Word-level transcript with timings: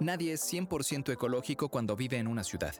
Nadie 0.00 0.32
es 0.32 0.52
100% 0.52 1.12
ecológico 1.12 1.68
cuando 1.68 1.94
vive 1.94 2.18
en 2.18 2.26
una 2.26 2.42
ciudad. 2.42 2.74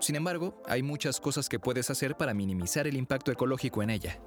Sin 0.00 0.16
embargo, 0.16 0.62
hay 0.66 0.82
muchas 0.82 1.20
cosas 1.20 1.48
que 1.48 1.60
puedes 1.60 1.90
hacer 1.90 2.16
para 2.16 2.32
minimizar 2.34 2.86
el 2.86 2.96
impacto 2.96 3.30
ecológico 3.30 3.82
en 3.82 3.90
ella. 3.90 4.18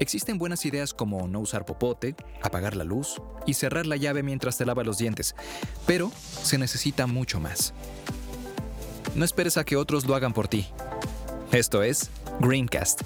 Existen 0.00 0.38
buenas 0.38 0.64
ideas 0.64 0.92
como 0.92 1.26
no 1.28 1.40
usar 1.40 1.64
popote, 1.64 2.14
apagar 2.42 2.76
la 2.76 2.84
luz 2.84 3.20
y 3.46 3.54
cerrar 3.54 3.86
la 3.86 3.96
llave 3.96 4.22
mientras 4.22 4.58
te 4.58 4.66
lavas 4.66 4.86
los 4.86 4.98
dientes, 4.98 5.34
pero 5.86 6.10
se 6.42 6.58
necesita 6.58 7.06
mucho 7.06 7.40
más. 7.40 7.72
No 9.14 9.24
esperes 9.24 9.56
a 9.56 9.64
que 9.64 9.76
otros 9.76 10.06
lo 10.06 10.14
hagan 10.14 10.32
por 10.32 10.48
ti. 10.48 10.66
Esto 11.52 11.82
es 11.82 12.10
Greencast. 12.40 13.02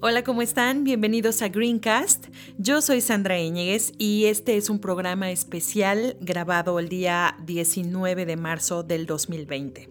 Hola, 0.00 0.24
¿cómo 0.24 0.40
están? 0.40 0.84
Bienvenidos 0.84 1.42
a 1.42 1.48
Greencast. 1.48 2.29
Yo 2.62 2.82
soy 2.82 3.00
Sandra 3.00 3.38
Íñiguez 3.38 3.94
y 3.96 4.26
este 4.26 4.58
es 4.58 4.68
un 4.68 4.80
programa 4.80 5.30
especial 5.30 6.18
grabado 6.20 6.78
el 6.78 6.90
día 6.90 7.38
19 7.46 8.26
de 8.26 8.36
marzo 8.36 8.82
del 8.82 9.06
2020. 9.06 9.88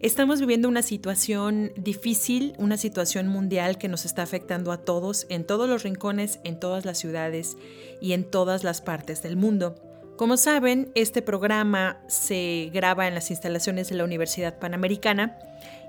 Estamos 0.00 0.40
viviendo 0.40 0.68
una 0.68 0.82
situación 0.82 1.72
difícil, 1.74 2.52
una 2.58 2.76
situación 2.76 3.28
mundial 3.28 3.78
que 3.78 3.88
nos 3.88 4.04
está 4.04 4.20
afectando 4.20 4.72
a 4.72 4.84
todos, 4.84 5.24
en 5.30 5.46
todos 5.46 5.70
los 5.70 5.84
rincones, 5.84 6.38
en 6.44 6.60
todas 6.60 6.84
las 6.84 6.98
ciudades 6.98 7.56
y 8.02 8.12
en 8.12 8.24
todas 8.30 8.62
las 8.62 8.82
partes 8.82 9.22
del 9.22 9.36
mundo. 9.38 9.76
Como 10.18 10.36
saben, 10.36 10.92
este 10.94 11.22
programa 11.22 11.98
se 12.08 12.70
graba 12.74 13.08
en 13.08 13.14
las 13.14 13.30
instalaciones 13.30 13.88
de 13.88 13.96
la 13.96 14.04
Universidad 14.04 14.58
Panamericana 14.58 15.38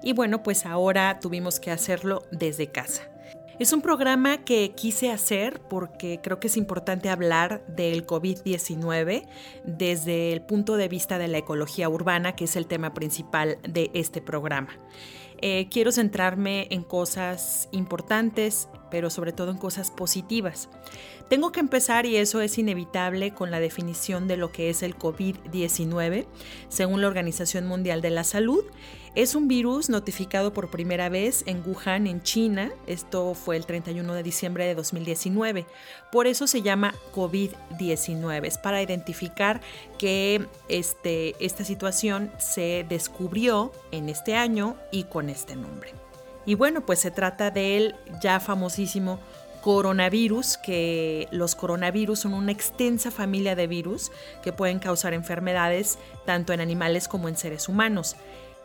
y 0.01 0.13
bueno, 0.13 0.41
pues 0.41 0.65
ahora 0.65 1.19
tuvimos 1.19 1.59
que 1.59 1.71
hacerlo 1.71 2.23
desde 2.31 2.67
casa. 2.67 3.09
Es 3.59 3.73
un 3.73 3.81
programa 3.81 4.37
que 4.37 4.73
quise 4.75 5.11
hacer 5.11 5.61
porque 5.67 6.19
creo 6.21 6.39
que 6.39 6.45
es 6.45 6.57
importante 6.57 7.09
hablar 7.09 7.65
del 7.65 8.05
COVID-19 8.05 9.27
desde 9.65 10.31
el 10.31 10.43
punto 10.43 10.77
de 10.77 10.87
vista 10.87 11.17
de 11.17 11.27
la 11.27 11.39
ecología 11.39 11.89
urbana, 11.89 12.35
que 12.35 12.43
es 12.43 12.55
el 12.55 12.67
tema 12.67 12.93
principal 12.93 13.57
de 13.67 13.89
este 13.95 14.21
programa. 14.21 14.77
Eh, 15.41 15.69
quiero 15.71 15.91
centrarme 15.91 16.67
en 16.69 16.83
cosas 16.83 17.67
importantes, 17.71 18.69
pero 18.89 19.09
sobre 19.09 19.33
todo 19.33 19.51
en 19.51 19.57
cosas 19.57 19.91
positivas. 19.91 20.69
Tengo 21.29 21.51
que 21.51 21.59
empezar, 21.59 22.05
y 22.05 22.17
eso 22.17 22.41
es 22.41 22.57
inevitable, 22.57 23.33
con 23.33 23.51
la 23.51 23.59
definición 23.59 24.27
de 24.27 24.37
lo 24.37 24.51
que 24.51 24.69
es 24.69 24.81
el 24.83 24.97
COVID-19, 24.97 26.25
según 26.69 27.01
la 27.01 27.07
Organización 27.07 27.67
Mundial 27.67 28.01
de 28.01 28.09
la 28.09 28.23
Salud. 28.23 28.63
Es 29.17 29.33
un 29.33 29.47
virus 29.47 29.89
notificado 29.89 30.53
por 30.53 30.69
primera 30.69 31.09
vez 31.09 31.43
en 31.47 31.63
Wuhan, 31.65 32.05
en 32.05 32.21
China. 32.21 32.71
Esto 32.85 33.33
fue 33.33 33.57
el 33.57 33.65
31 33.65 34.13
de 34.13 34.21
diciembre 34.21 34.65
de 34.65 34.75
2019. 34.75 35.65
Por 36.11 36.27
eso 36.27 36.45
se 36.45 36.61
llama 36.61 36.93
COVID-19. 37.15 38.45
Es 38.45 38.59
para 38.59 38.83
identificar 38.83 39.59
que 39.97 40.45
este, 40.69 41.35
esta 41.43 41.63
situación 41.63 42.31
se 42.37 42.85
descubrió 42.87 43.71
en 43.91 44.07
este 44.09 44.35
año 44.35 44.77
y 44.91 45.05
con 45.05 45.31
este 45.31 45.55
nombre. 45.55 46.06
Y 46.47 46.55
bueno, 46.55 46.85
pues 46.85 46.99
se 46.99 47.11
trata 47.11 47.51
del 47.51 47.95
ya 48.21 48.39
famosísimo 48.39 49.19
coronavirus, 49.61 50.57
que 50.57 51.27
los 51.29 51.55
coronavirus 51.55 52.19
son 52.21 52.33
una 52.33 52.53
extensa 52.53 53.11
familia 53.11 53.53
de 53.53 53.67
virus 53.67 54.13
que 54.41 54.53
pueden 54.53 54.79
causar 54.79 55.13
enfermedades 55.13 55.99
tanto 56.25 56.53
en 56.53 56.61
animales 56.61 57.09
como 57.09 57.27
en 57.27 57.35
seres 57.35 57.67
humanos. 57.67 58.15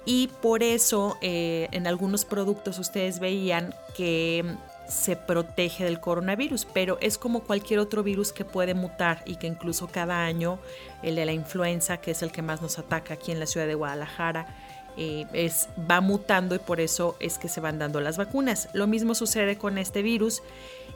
Y 0.04 0.28
por 0.40 0.62
eso 0.62 1.18
eh, 1.22 1.66
en 1.72 1.88
algunos 1.88 2.24
productos 2.24 2.78
ustedes 2.78 3.18
veían 3.18 3.74
que 3.96 4.44
se 4.86 5.16
protege 5.16 5.84
del 5.84 5.98
coronavirus, 5.98 6.66
pero 6.72 6.98
es 7.00 7.18
como 7.18 7.40
cualquier 7.40 7.80
otro 7.80 8.04
virus 8.04 8.32
que 8.32 8.44
puede 8.44 8.74
mutar 8.74 9.22
y 9.26 9.36
que 9.36 9.48
incluso 9.48 9.88
cada 9.88 10.24
año 10.24 10.60
el 11.02 11.16
de 11.16 11.26
la 11.26 11.32
influenza, 11.32 11.96
que 11.96 12.12
es 12.12 12.22
el 12.22 12.30
que 12.30 12.42
más 12.42 12.62
nos 12.62 12.78
ataca 12.78 13.14
aquí 13.14 13.32
en 13.32 13.40
la 13.40 13.46
ciudad 13.46 13.66
de 13.66 13.74
Guadalajara, 13.74 14.46
eh, 14.96 15.26
es, 15.32 15.68
va 15.90 16.00
mutando 16.00 16.54
y 16.54 16.58
por 16.58 16.80
eso 16.80 17.16
es 17.20 17.38
que 17.38 17.48
se 17.48 17.60
van 17.60 17.78
dando 17.78 18.00
las 18.00 18.16
vacunas. 18.16 18.68
Lo 18.72 18.86
mismo 18.86 19.14
sucede 19.14 19.56
con 19.56 19.78
este 19.78 20.02
virus 20.02 20.42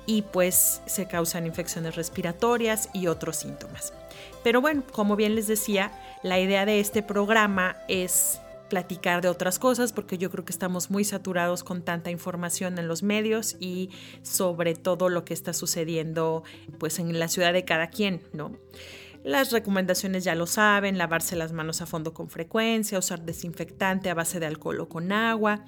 y 0.07 0.23
pues 0.23 0.83
se 0.87 1.07
causan 1.07 1.47
infecciones 1.47 1.97
respiratorias 1.97 2.89
y 2.93 3.09
otros 3.09 3.37
síntomas. 3.37 3.93
Pero 4.43 4.61
bueno, 4.61 4.84
como 4.93 5.17
bien 5.17 5.34
les 5.34 5.49
decía, 5.49 5.93
la 6.23 6.39
idea 6.39 6.65
de 6.65 6.81
este 6.81 7.03
programa 7.03 7.77
es 7.89 8.41
platicar 8.69 9.23
de 9.23 9.29
otras 9.29 9.59
cosas 9.59 9.93
porque 9.93 10.19
yo 10.19 10.31
creo 10.31 10.45
que 10.45 10.53
estamos 10.53 10.91
muy 10.91 11.05
saturados 11.05 11.63
con 11.63 11.83
tanta 11.83 12.11
información 12.11 12.78
en 12.78 12.89
los 12.89 13.03
medios 13.03 13.57
y 13.61 13.91
sobre 14.23 14.75
todo 14.75 15.09
lo 15.09 15.25
que 15.25 15.34
está 15.34 15.53
sucediendo 15.53 16.43
pues 16.78 16.99
en 16.99 17.19
la 17.19 17.28
ciudad 17.28 17.53
de 17.53 17.65
cada 17.65 17.89
quien, 17.89 18.23
¿no? 18.33 18.53
Las 19.27 19.51
recomendaciones 19.51 20.23
ya 20.23 20.37
lo 20.37 20.47
saben, 20.47 20.99
lavarse 20.99 21.35
las 21.35 21.53
manos 21.53 21.83
a 21.83 21.87
fondo 21.87 22.15
con 22.15 22.31
frecuencia, 22.31 22.97
usar 22.97 23.23
desinfectante 23.23 24.09
a 24.09 24.15
base 24.15 24.39
de 24.39 24.47
alcohol 24.47 24.79
o 24.79 24.89
con 24.89 25.11
agua. 25.11 25.65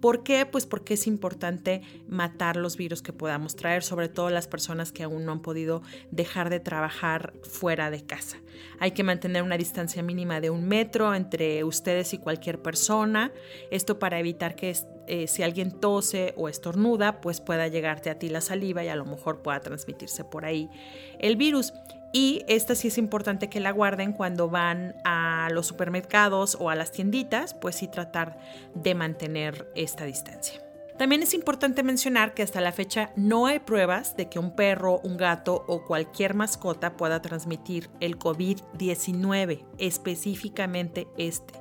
¿Por 0.00 0.22
qué? 0.22 0.46
Pues 0.46 0.64
porque 0.64 0.94
es 0.94 1.08
importante 1.08 1.82
matar 2.06 2.54
los 2.54 2.76
virus 2.76 3.02
que 3.02 3.12
podamos 3.12 3.56
traer, 3.56 3.82
sobre 3.82 4.08
todo 4.08 4.30
las 4.30 4.46
personas 4.46 4.92
que 4.92 5.02
aún 5.02 5.24
no 5.24 5.32
han 5.32 5.42
podido 5.42 5.82
dejar 6.12 6.50
de 6.50 6.60
trabajar 6.60 7.32
fuera 7.42 7.90
de 7.90 8.06
casa. 8.06 8.36
Hay 8.78 8.92
que 8.92 9.02
mantener 9.02 9.42
una 9.42 9.58
distancia 9.58 10.04
mínima 10.04 10.40
de 10.40 10.50
un 10.50 10.68
metro 10.68 11.12
entre 11.12 11.64
ustedes 11.64 12.14
y 12.14 12.18
cualquier 12.18 12.62
persona. 12.62 13.32
Esto 13.72 13.98
para 13.98 14.20
evitar 14.20 14.54
que 14.54 14.72
eh, 15.08 15.26
si 15.26 15.42
alguien 15.42 15.80
tose 15.80 16.32
o 16.36 16.48
estornuda, 16.48 17.20
pues 17.20 17.40
pueda 17.40 17.66
llegarte 17.66 18.08
a 18.08 18.20
ti 18.20 18.28
la 18.28 18.40
saliva 18.40 18.84
y 18.84 18.88
a 18.88 18.94
lo 18.94 19.04
mejor 19.04 19.42
pueda 19.42 19.58
transmitirse 19.58 20.22
por 20.22 20.44
ahí 20.44 20.70
el 21.18 21.34
virus. 21.34 21.72
Y 22.12 22.44
esta 22.48 22.74
sí 22.74 22.88
es 22.88 22.98
importante 22.98 23.48
que 23.48 23.60
la 23.60 23.70
guarden 23.70 24.12
cuando 24.12 24.48
van 24.48 24.96
a 25.04 25.48
los 25.52 25.66
supermercados 25.66 26.56
o 26.58 26.70
a 26.70 26.74
las 26.74 26.90
tienditas, 26.90 27.54
pues 27.54 27.76
sí 27.76 27.88
tratar 27.88 28.38
de 28.74 28.94
mantener 28.94 29.70
esta 29.76 30.04
distancia. 30.04 30.60
También 31.00 31.22
es 31.22 31.32
importante 31.32 31.82
mencionar 31.82 32.34
que 32.34 32.42
hasta 32.42 32.60
la 32.60 32.72
fecha 32.72 33.10
no 33.16 33.46
hay 33.46 33.60
pruebas 33.60 34.18
de 34.18 34.28
que 34.28 34.38
un 34.38 34.54
perro, 34.54 35.00
un 35.02 35.16
gato 35.16 35.64
o 35.66 35.82
cualquier 35.86 36.34
mascota 36.34 36.98
pueda 36.98 37.22
transmitir 37.22 37.88
el 38.00 38.18
COVID-19, 38.18 39.64
específicamente 39.78 41.08
este. 41.16 41.54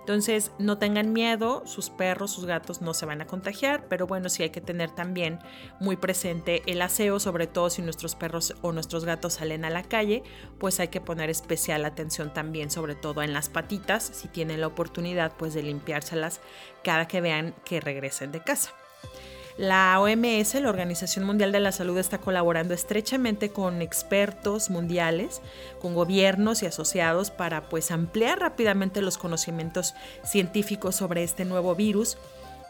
Entonces, 0.00 0.50
no 0.58 0.78
tengan 0.78 1.12
miedo, 1.12 1.62
sus 1.66 1.90
perros, 1.90 2.32
sus 2.32 2.44
gatos 2.44 2.80
no 2.80 2.94
se 2.94 3.06
van 3.06 3.20
a 3.20 3.26
contagiar, 3.26 3.86
pero 3.88 4.06
bueno, 4.06 4.28
sí 4.28 4.42
hay 4.42 4.50
que 4.50 4.60
tener 4.60 4.90
también 4.90 5.38
muy 5.78 5.96
presente 5.96 6.62
el 6.66 6.82
aseo, 6.82 7.20
sobre 7.20 7.46
todo 7.46 7.70
si 7.70 7.82
nuestros 7.82 8.14
perros 8.14 8.54
o 8.62 8.72
nuestros 8.72 9.04
gatos 9.04 9.34
salen 9.34 9.64
a 9.64 9.70
la 9.70 9.82
calle, 9.82 10.22
pues 10.58 10.80
hay 10.80 10.88
que 10.88 11.00
poner 11.00 11.30
especial 11.30 11.84
atención 11.84 12.32
también, 12.32 12.70
sobre 12.70 12.94
todo 12.94 13.22
en 13.22 13.32
las 13.32 13.48
patitas, 13.48 14.02
si 14.02 14.28
tienen 14.28 14.60
la 14.60 14.66
oportunidad 14.66 15.32
pues 15.36 15.54
de 15.54 15.62
limpiárselas 15.62 16.40
cada 16.82 17.06
que 17.06 17.20
vean 17.20 17.54
que 17.64 17.80
regresen 17.80 18.32
de 18.32 18.42
casa. 18.42 18.72
La 19.60 20.00
OMS, 20.00 20.54
la 20.54 20.70
Organización 20.70 21.26
Mundial 21.26 21.52
de 21.52 21.60
la 21.60 21.70
Salud, 21.70 21.98
está 21.98 22.16
colaborando 22.16 22.72
estrechamente 22.72 23.50
con 23.50 23.82
expertos 23.82 24.70
mundiales, 24.70 25.42
con 25.82 25.94
gobiernos 25.94 26.62
y 26.62 26.66
asociados 26.66 27.30
para 27.30 27.68
pues 27.68 27.90
ampliar 27.90 28.40
rápidamente 28.40 29.02
los 29.02 29.18
conocimientos 29.18 29.94
científicos 30.24 30.96
sobre 30.96 31.24
este 31.24 31.44
nuevo 31.44 31.74
virus 31.74 32.16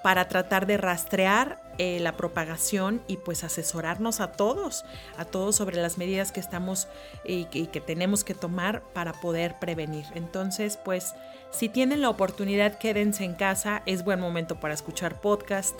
para 0.03 0.27
tratar 0.27 0.67
de 0.67 0.79
rastrear 0.79 1.62
eh, 1.79 2.00
la 2.00 2.17
propagación 2.17 3.03
y 3.06 3.19
pues 3.19 3.45
asesorarnos 3.45 4.19
a 4.19 4.33
todos, 4.33 4.84
a 5.17 5.25
todos 5.25 5.55
sobre 5.55 5.81
las 5.81 5.97
medidas 5.97 6.33
que 6.33 6.41
estamos 6.41 6.89
y 7.25 7.45
que 7.45 7.81
tenemos 7.81 8.25
que 8.25 8.34
tomar 8.34 8.83
para 8.95 9.12
poder 9.12 9.61
prevenir. 9.61 10.06
Entonces, 10.17 10.77
pues 10.77 11.15
si 11.53 11.69
tienen 11.69 12.00
la 12.00 12.11
oportunidad, 12.11 12.79
quédense 12.79 13.23
en 13.23 13.34
casa, 13.34 13.83
es 13.87 14.03
buen 14.03 14.19
momento 14.19 14.59
para 14.59 14.75
escuchar 14.75 15.21
podcast, 15.21 15.79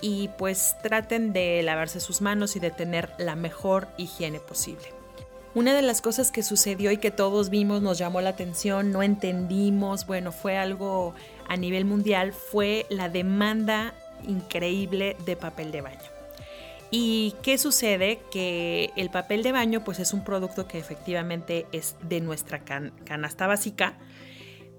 y 0.00 0.28
pues 0.38 0.76
traten 0.82 1.32
de 1.32 1.62
lavarse 1.62 2.00
sus 2.00 2.20
manos 2.20 2.56
y 2.56 2.60
de 2.60 2.70
tener 2.70 3.10
la 3.18 3.36
mejor 3.36 3.88
higiene 3.96 4.40
posible. 4.40 4.96
Una 5.54 5.74
de 5.74 5.80
las 5.80 6.02
cosas 6.02 6.30
que 6.30 6.42
sucedió 6.42 6.92
y 6.92 6.98
que 6.98 7.10
todos 7.10 7.48
vimos, 7.48 7.80
nos 7.80 7.96
llamó 7.96 8.20
la 8.20 8.30
atención, 8.30 8.92
no 8.92 9.02
entendimos, 9.02 10.06
bueno, 10.06 10.30
fue 10.30 10.58
algo 10.58 11.14
a 11.48 11.56
nivel 11.56 11.86
mundial, 11.86 12.34
fue 12.34 12.84
la 12.90 13.08
demanda 13.08 13.94
increíble 14.26 15.16
de 15.24 15.34
papel 15.34 15.72
de 15.72 15.80
baño. 15.80 16.16
¿Y 16.90 17.34
qué 17.42 17.58
sucede? 17.58 18.20
Que 18.30 18.90
el 18.96 19.10
papel 19.10 19.42
de 19.42 19.52
baño 19.52 19.82
pues 19.82 19.98
es 19.98 20.12
un 20.12 20.24
producto 20.24 20.68
que 20.68 20.78
efectivamente 20.78 21.66
es 21.72 21.96
de 22.02 22.20
nuestra 22.20 22.60
canasta 22.60 23.46
básica, 23.46 23.94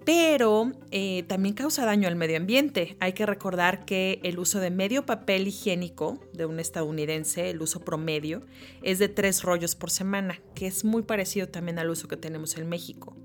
pero 0.07 0.71
eh, 0.91 1.23
también 1.27 1.53
causa 1.53 1.85
daño 1.85 2.07
al 2.07 2.15
medio 2.15 2.37
ambiente. 2.37 2.95
Hay 3.01 3.11
que 3.11 3.25
recordar 3.25 3.83
que 3.83 4.21
el 4.23 4.39
uso 4.39 4.61
de 4.61 4.71
medio 4.71 5.05
papel 5.05 5.49
higiénico 5.49 6.21
de 6.31 6.45
un 6.45 6.61
estadounidense, 6.61 7.49
el 7.49 7.61
uso 7.61 7.81
promedio, 7.81 8.45
es 8.83 8.99
de 8.99 9.09
tres 9.09 9.43
rollos 9.43 9.75
por 9.75 9.91
semana, 9.91 10.39
que 10.55 10.65
es 10.65 10.85
muy 10.85 11.03
parecido 11.03 11.49
también 11.49 11.77
al 11.77 11.89
uso 11.89 12.07
que 12.07 12.15
tenemos 12.15 12.55
en 12.57 12.69
México. 12.69 13.17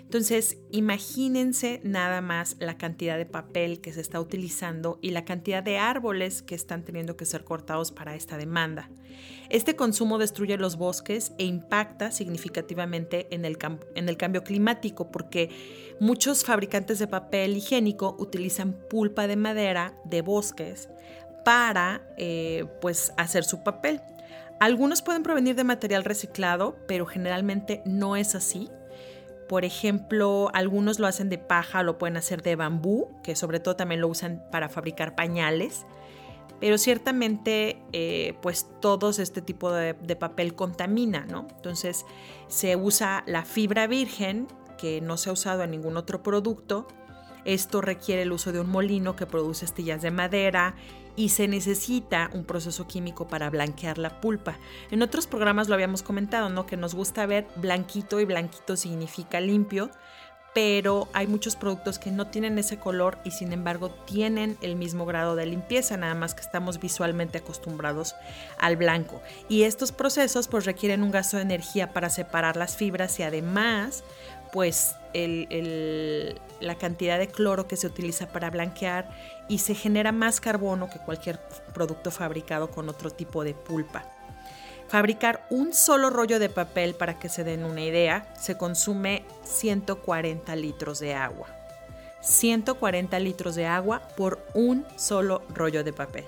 Entonces, 0.00 0.58
imagínense 0.72 1.80
nada 1.84 2.20
más 2.20 2.56
la 2.58 2.76
cantidad 2.76 3.16
de 3.16 3.26
papel 3.26 3.80
que 3.80 3.92
se 3.92 4.00
está 4.00 4.20
utilizando 4.20 4.98
y 5.02 5.10
la 5.10 5.24
cantidad 5.24 5.62
de 5.62 5.78
árboles 5.78 6.42
que 6.42 6.54
están 6.54 6.84
teniendo 6.84 7.16
que 7.16 7.24
ser 7.24 7.44
cortados 7.44 7.92
para 7.92 8.16
esta 8.16 8.36
demanda. 8.36 8.90
Este 9.50 9.74
consumo 9.76 10.18
destruye 10.18 10.56
los 10.56 10.76
bosques 10.76 11.32
e 11.38 11.44
impacta 11.44 12.12
significativamente 12.12 13.26
en 13.30 13.44
el, 13.44 13.56
cambio 14.16 14.44
climático 14.44 15.10
porque 15.10 15.50
muchos 15.98 16.44
fabricantes 16.44 16.98
de 16.98 17.08
papel 17.08 17.56
higiénico 17.56 18.16
utilizan 18.18 18.76
pulpa 18.88 19.26
de 19.26 19.36
madera 19.36 19.94
de 20.04 20.22
bosques 20.22 20.88
para 21.44 22.02
eh, 22.16 22.66
pues 22.80 23.12
hacer 23.16 23.44
su 23.44 23.62
papel. 23.62 24.00
Algunos 24.60 25.02
pueden 25.02 25.22
provenir 25.22 25.56
de 25.56 25.64
material 25.64 26.04
reciclado, 26.04 26.76
pero 26.86 27.06
generalmente 27.06 27.82
no 27.86 28.14
es 28.14 28.34
así. 28.34 28.68
Por 29.50 29.64
ejemplo, 29.64 30.48
algunos 30.54 31.00
lo 31.00 31.08
hacen 31.08 31.28
de 31.28 31.36
paja, 31.36 31.82
lo 31.82 31.98
pueden 31.98 32.16
hacer 32.16 32.40
de 32.40 32.54
bambú, 32.54 33.08
que 33.24 33.34
sobre 33.34 33.58
todo 33.58 33.74
también 33.74 34.00
lo 34.00 34.06
usan 34.06 34.44
para 34.52 34.68
fabricar 34.68 35.16
pañales. 35.16 35.86
Pero 36.60 36.78
ciertamente, 36.78 37.82
eh, 37.92 38.36
pues 38.42 38.68
todo 38.80 39.10
este 39.10 39.42
tipo 39.42 39.72
de, 39.72 39.94
de 39.94 40.14
papel 40.14 40.54
contamina, 40.54 41.26
¿no? 41.26 41.48
Entonces, 41.56 42.06
se 42.46 42.76
usa 42.76 43.24
la 43.26 43.44
fibra 43.44 43.88
virgen, 43.88 44.46
que 44.78 45.00
no 45.00 45.16
se 45.16 45.30
ha 45.30 45.32
usado 45.32 45.64
en 45.64 45.72
ningún 45.72 45.96
otro 45.96 46.22
producto. 46.22 46.86
Esto 47.44 47.80
requiere 47.80 48.22
el 48.22 48.32
uso 48.32 48.52
de 48.52 48.60
un 48.60 48.70
molino 48.70 49.16
que 49.16 49.26
produce 49.26 49.64
astillas 49.64 50.02
de 50.02 50.10
madera 50.10 50.74
y 51.16 51.30
se 51.30 51.48
necesita 51.48 52.30
un 52.32 52.44
proceso 52.44 52.86
químico 52.86 53.28
para 53.28 53.50
blanquear 53.50 53.98
la 53.98 54.20
pulpa. 54.20 54.58
En 54.90 55.02
otros 55.02 55.26
programas 55.26 55.68
lo 55.68 55.74
habíamos 55.74 56.02
comentado, 56.02 56.48
¿no? 56.48 56.66
Que 56.66 56.76
nos 56.76 56.94
gusta 56.94 57.26
ver 57.26 57.46
blanquito 57.56 58.20
y 58.20 58.24
blanquito 58.24 58.76
significa 58.76 59.40
limpio, 59.40 59.90
pero 60.54 61.08
hay 61.12 61.26
muchos 61.26 61.54
productos 61.56 61.98
que 61.98 62.10
no 62.10 62.26
tienen 62.26 62.58
ese 62.58 62.78
color 62.78 63.18
y 63.24 63.30
sin 63.30 63.52
embargo 63.52 63.90
tienen 63.90 64.56
el 64.62 64.74
mismo 64.74 65.06
grado 65.06 65.36
de 65.36 65.46
limpieza, 65.46 65.96
nada 65.96 66.14
más 66.14 66.34
que 66.34 66.40
estamos 66.40 66.80
visualmente 66.80 67.38
acostumbrados 67.38 68.16
al 68.58 68.76
blanco. 68.76 69.22
Y 69.48 69.62
estos 69.62 69.92
procesos 69.92 70.48
pues 70.48 70.64
requieren 70.64 71.02
un 71.02 71.12
gasto 71.12 71.36
de 71.36 71.44
energía 71.44 71.92
para 71.92 72.10
separar 72.10 72.56
las 72.56 72.76
fibras 72.76 73.18
y 73.20 73.22
además 73.22 74.02
pues 74.52 74.96
la 75.12 76.74
cantidad 76.76 77.18
de 77.18 77.28
cloro 77.28 77.66
que 77.66 77.76
se 77.76 77.86
utiliza 77.86 78.28
para 78.28 78.50
blanquear 78.50 79.10
y 79.48 79.58
se 79.58 79.74
genera 79.74 80.12
más 80.12 80.40
carbono 80.40 80.88
que 80.88 80.98
cualquier 80.98 81.40
producto 81.74 82.10
fabricado 82.10 82.70
con 82.70 82.88
otro 82.88 83.10
tipo 83.10 83.42
de 83.42 83.54
pulpa. 83.54 84.04
Fabricar 84.88 85.46
un 85.50 85.72
solo 85.72 86.10
rollo 86.10 86.38
de 86.38 86.48
papel, 86.48 86.94
para 86.94 87.18
que 87.18 87.28
se 87.28 87.44
den 87.44 87.64
una 87.64 87.82
idea, 87.82 88.32
se 88.34 88.56
consume 88.56 89.24
140 89.44 90.56
litros 90.56 90.98
de 90.98 91.14
agua. 91.14 91.59
140 92.22 93.18
litros 93.20 93.54
de 93.54 93.66
agua 93.66 94.02
por 94.16 94.44
un 94.54 94.86
solo 94.96 95.42
rollo 95.54 95.84
de 95.84 95.92
papel. 95.92 96.24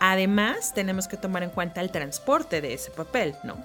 Además, 0.00 0.74
tenemos 0.74 1.08
que 1.08 1.16
tomar 1.16 1.42
en 1.42 1.50
cuenta 1.50 1.80
el 1.80 1.90
transporte 1.90 2.60
de 2.60 2.74
ese 2.74 2.90
papel, 2.90 3.34
¿no? 3.42 3.56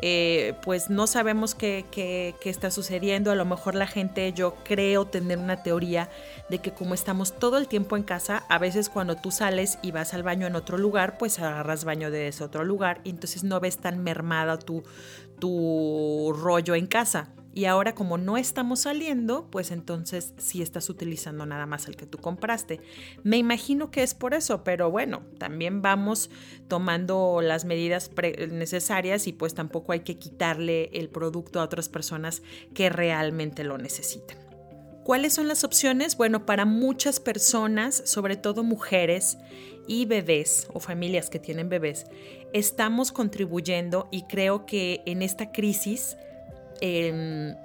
Eh, 0.00 0.54
pues 0.62 0.90
no 0.90 1.06
sabemos 1.06 1.54
qué, 1.54 2.34
está 2.44 2.70
sucediendo. 2.70 3.30
A 3.30 3.34
lo 3.34 3.44
mejor 3.44 3.74
la 3.74 3.86
gente, 3.86 4.32
yo 4.32 4.54
creo 4.64 5.06
tener 5.06 5.38
una 5.38 5.62
teoría 5.62 6.08
de 6.48 6.58
que 6.58 6.72
como 6.72 6.94
estamos 6.94 7.38
todo 7.38 7.58
el 7.58 7.68
tiempo 7.68 7.96
en 7.96 8.04
casa, 8.04 8.44
a 8.48 8.58
veces 8.58 8.88
cuando 8.88 9.16
tú 9.16 9.30
sales 9.30 9.78
y 9.82 9.90
vas 9.90 10.14
al 10.14 10.22
baño 10.22 10.46
en 10.46 10.56
otro 10.56 10.78
lugar, 10.78 11.18
pues 11.18 11.38
agarras 11.38 11.84
baño 11.84 12.10
de 12.10 12.28
ese 12.28 12.44
otro 12.44 12.64
lugar 12.64 13.00
y 13.04 13.10
entonces 13.10 13.42
no 13.44 13.58
ves 13.60 13.78
tan 13.78 14.02
mermada 14.02 14.58
tu, 14.58 14.84
tu 15.38 16.34
rollo 16.38 16.74
en 16.74 16.86
casa. 16.86 17.28
Y 17.58 17.64
ahora 17.64 17.96
como 17.96 18.18
no 18.18 18.36
estamos 18.36 18.82
saliendo, 18.82 19.48
pues 19.50 19.72
entonces 19.72 20.32
sí 20.38 20.62
estás 20.62 20.88
utilizando 20.90 21.44
nada 21.44 21.66
más 21.66 21.88
el 21.88 21.96
que 21.96 22.06
tú 22.06 22.16
compraste. 22.18 22.80
Me 23.24 23.36
imagino 23.36 23.90
que 23.90 24.04
es 24.04 24.14
por 24.14 24.32
eso, 24.32 24.62
pero 24.62 24.92
bueno, 24.92 25.22
también 25.38 25.82
vamos 25.82 26.30
tomando 26.68 27.40
las 27.42 27.64
medidas 27.64 28.12
necesarias 28.52 29.26
y 29.26 29.32
pues 29.32 29.54
tampoco 29.54 29.90
hay 29.90 30.02
que 30.02 30.18
quitarle 30.18 30.88
el 30.92 31.08
producto 31.08 31.58
a 31.58 31.64
otras 31.64 31.88
personas 31.88 32.44
que 32.74 32.90
realmente 32.90 33.64
lo 33.64 33.76
necesitan. 33.76 34.38
¿Cuáles 35.02 35.34
son 35.34 35.48
las 35.48 35.64
opciones? 35.64 36.16
Bueno, 36.16 36.46
para 36.46 36.64
muchas 36.64 37.18
personas, 37.18 38.02
sobre 38.04 38.36
todo 38.36 38.62
mujeres 38.62 39.36
y 39.88 40.04
bebés 40.04 40.68
o 40.72 40.78
familias 40.78 41.28
que 41.28 41.40
tienen 41.40 41.68
bebés, 41.68 42.06
estamos 42.52 43.10
contribuyendo 43.10 44.06
y 44.12 44.28
creo 44.28 44.64
que 44.64 45.02
en 45.06 45.22
esta 45.22 45.50
crisis 45.50 46.16
Em, 46.80 47.56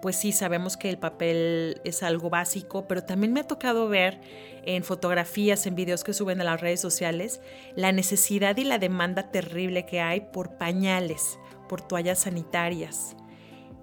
pues 0.00 0.16
sí, 0.16 0.32
sabemos 0.32 0.76
que 0.76 0.88
el 0.88 0.98
papel 0.98 1.80
es 1.84 2.02
algo 2.02 2.30
básico, 2.30 2.86
pero 2.86 3.02
también 3.02 3.32
me 3.32 3.40
ha 3.40 3.46
tocado 3.46 3.88
ver 3.88 4.20
en 4.64 4.84
fotografías, 4.84 5.66
en 5.66 5.74
videos 5.74 6.04
que 6.04 6.12
suben 6.12 6.40
a 6.40 6.44
las 6.44 6.60
redes 6.60 6.80
sociales, 6.80 7.40
la 7.74 7.90
necesidad 7.90 8.56
y 8.58 8.64
la 8.64 8.78
demanda 8.78 9.30
terrible 9.30 9.86
que 9.86 10.00
hay 10.00 10.20
por 10.20 10.56
pañales, 10.56 11.38
por 11.68 11.80
toallas 11.80 12.20
sanitarias. 12.20 13.16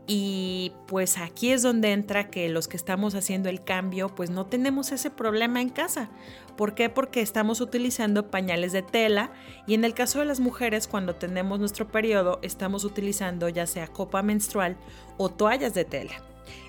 Y 0.08 0.72
pues 0.86 1.18
aquí 1.18 1.52
es 1.52 1.64
donde 1.64 1.92
entra 1.92 2.30
que 2.30 2.48
los 2.50 2.68
que 2.68 2.78
estamos 2.78 3.16
haciendo 3.16 3.50
el 3.50 3.64
cambio, 3.64 4.10
pues 4.10 4.30
no 4.30 4.46
tenemos 4.46 4.92
ese 4.92 5.10
problema 5.10 5.62
en 5.62 5.70
casa. 5.70 6.10
¿Por 6.56 6.76
qué? 6.76 6.90
Porque 6.90 7.22
estamos 7.22 7.60
utilizando 7.60 8.30
pañales 8.30 8.72
de 8.72 8.84
tela 8.84 9.32
y 9.66 9.74
en 9.74 9.84
el 9.84 9.94
caso 9.94 10.20
de 10.20 10.26
las 10.26 10.40
mujeres, 10.40 10.88
cuando 10.88 11.16
tenemos 11.16 11.60
nuestro 11.60 11.88
periodo, 11.88 12.40
estamos 12.44 12.84
utilizando 12.84 13.50
ya 13.50 13.66
sea 13.66 13.88
copa 13.88 14.22
menstrual 14.22 14.78
o 15.18 15.30
toallas 15.30 15.74
de 15.74 15.86
tela. 15.86 16.14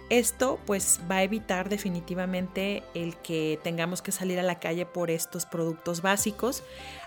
Esto 0.08 0.60
pues 0.66 1.00
va 1.10 1.16
a 1.16 1.22
evitar 1.24 1.68
definitivamente 1.68 2.84
el 2.94 3.16
que 3.16 3.58
tengamos 3.64 4.02
que 4.02 4.12
salir 4.12 4.38
a 4.38 4.44
la 4.44 4.60
calle 4.60 4.86
por 4.86 5.10
estos 5.10 5.46
productos 5.46 6.00
básicos. 6.00 6.62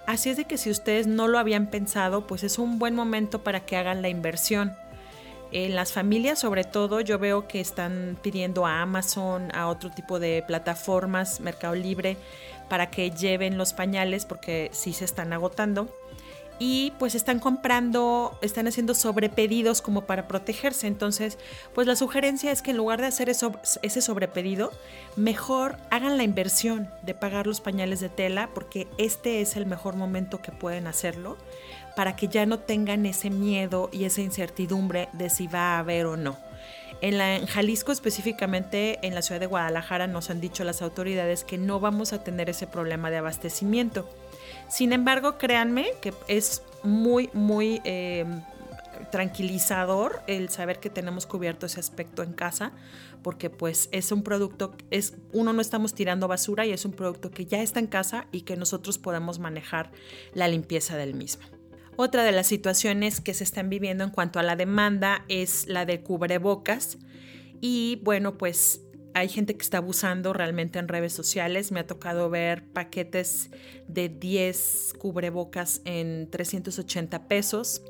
Así 0.05 0.29
es 0.29 0.37
de 0.37 0.45
que 0.45 0.57
si 0.57 0.69
ustedes 0.69 1.07
no 1.07 1.27
lo 1.27 1.39
habían 1.39 1.69
pensado, 1.69 2.27
pues 2.27 2.43
es 2.43 2.59
un 2.59 2.77
buen 2.77 2.95
momento 2.95 3.41
para 3.41 3.65
que 3.65 3.77
hagan 3.77 4.01
la 4.01 4.09
inversión. 4.09 4.73
En 5.51 5.75
las 5.75 5.91
familias, 5.91 6.39
sobre 6.39 6.63
todo, 6.63 7.01
yo 7.01 7.17
veo 7.17 7.47
que 7.47 7.59
están 7.59 8.17
pidiendo 8.21 8.65
a 8.67 8.81
Amazon, 8.81 9.53
a 9.55 9.67
otro 9.67 9.89
tipo 9.89 10.19
de 10.19 10.43
plataformas, 10.45 11.39
Mercado 11.39 11.73
Libre, 11.73 12.17
para 12.69 12.91
que 12.91 13.09
lleven 13.09 13.57
los 13.57 13.73
pañales 13.73 14.25
porque 14.25 14.69
sí 14.73 14.93
se 14.93 15.05
están 15.05 15.33
agotando. 15.33 15.89
Y 16.59 16.91
pues 16.99 17.15
están 17.15 17.39
comprando, 17.39 18.37
están 18.41 18.67
haciendo 18.67 18.93
sobrepedidos 18.93 19.81
como 19.81 20.01
para 20.01 20.27
protegerse. 20.27 20.87
Entonces, 20.87 21.37
pues 21.73 21.87
la 21.87 21.95
sugerencia 21.95 22.51
es 22.51 22.61
que 22.61 22.71
en 22.71 22.77
lugar 22.77 22.99
de 22.99 23.07
hacer 23.07 23.29
ese 23.29 24.01
sobrepedido, 24.01 24.71
mejor 25.15 25.77
hagan 25.89 26.17
la 26.17 26.23
inversión 26.23 26.89
de 27.01 27.13
pagar 27.13 27.47
los 27.47 27.61
pañales 27.61 28.01
de 28.01 28.09
tela 28.09 28.49
porque 28.53 28.87
este 28.97 29.41
es 29.41 29.55
el 29.55 29.65
mejor 29.65 29.95
momento 29.95 30.41
que 30.41 30.51
pueden 30.51 30.87
hacerlo 30.87 31.37
para 31.95 32.15
que 32.15 32.27
ya 32.27 32.45
no 32.45 32.59
tengan 32.59 33.05
ese 33.05 33.29
miedo 33.29 33.89
y 33.91 34.05
esa 34.05 34.21
incertidumbre 34.21 35.09
de 35.13 35.29
si 35.29 35.47
va 35.47 35.75
a 35.75 35.79
haber 35.79 36.05
o 36.05 36.17
no. 36.17 36.37
En, 37.01 37.17
la, 37.17 37.45
Jalisco 37.47 37.91
específicamente, 37.91 38.99
en 39.05 39.15
la 39.15 39.21
ciudad 39.21 39.39
de 39.39 39.45
Guadalajara, 39.45 40.07
nos 40.07 40.29
han 40.29 40.41
dicho 40.41 40.63
las 40.63 40.81
autoridades 40.81 41.43
que 41.43 41.57
no 41.57 41.79
vamos 41.79 42.11
a 42.11 42.23
tener 42.23 42.49
ese 42.49 42.67
problema 42.67 43.09
de 43.09 43.17
abastecimiento. 43.17 44.09
Sin 44.69 44.93
embargo, 44.93 45.37
créanme 45.37 45.87
que 46.01 46.13
es 46.27 46.61
muy, 46.83 47.29
muy 47.33 47.81
eh, 47.83 48.25
tranquilizador 49.11 50.21
el 50.27 50.49
saber 50.49 50.79
que 50.79 50.89
tenemos 50.89 51.25
cubierto 51.25 51.65
ese 51.65 51.79
aspecto 51.79 52.23
en 52.23 52.33
casa, 52.33 52.71
porque 53.23 53.49
pues 53.49 53.89
es 53.91 54.11
un 54.11 54.23
producto, 54.23 54.75
es, 54.91 55.15
uno 55.33 55.53
no 55.53 55.61
estamos 55.61 55.93
tirando 55.93 56.27
basura 56.27 56.65
y 56.65 56.71
es 56.71 56.85
un 56.85 56.93
producto 56.93 57.31
que 57.31 57.45
ya 57.45 57.61
está 57.61 57.79
en 57.79 57.87
casa 57.87 58.27
y 58.31 58.41
que 58.41 58.55
nosotros 58.55 58.97
podemos 58.97 59.39
manejar 59.39 59.91
la 60.33 60.47
limpieza 60.47 60.97
del 60.97 61.15
mismo. 61.15 61.43
Otra 61.95 62.23
de 62.23 62.31
las 62.31 62.47
situaciones 62.47 63.19
que 63.19 63.33
se 63.33 63.43
están 63.43 63.69
viviendo 63.69 64.05
en 64.05 64.09
cuanto 64.09 64.39
a 64.39 64.43
la 64.43 64.55
demanda 64.55 65.25
es 65.27 65.67
la 65.67 65.85
de 65.85 66.01
cubrebocas. 66.01 66.97
Y 67.59 67.99
bueno, 68.03 68.37
pues 68.37 68.81
hay 69.13 69.29
gente 69.29 69.55
que 69.55 69.61
está 69.61 69.77
abusando 69.77 70.33
realmente 70.33 70.79
en 70.79 70.87
redes 70.87 71.13
sociales. 71.13 71.71
Me 71.71 71.79
ha 71.79 71.87
tocado 71.87 72.29
ver 72.29 72.63
paquetes 72.63 73.49
de 73.87 74.09
10 74.09 74.95
cubrebocas 74.97 75.81
en 75.85 76.29
380 76.29 77.27
pesos. 77.27 77.81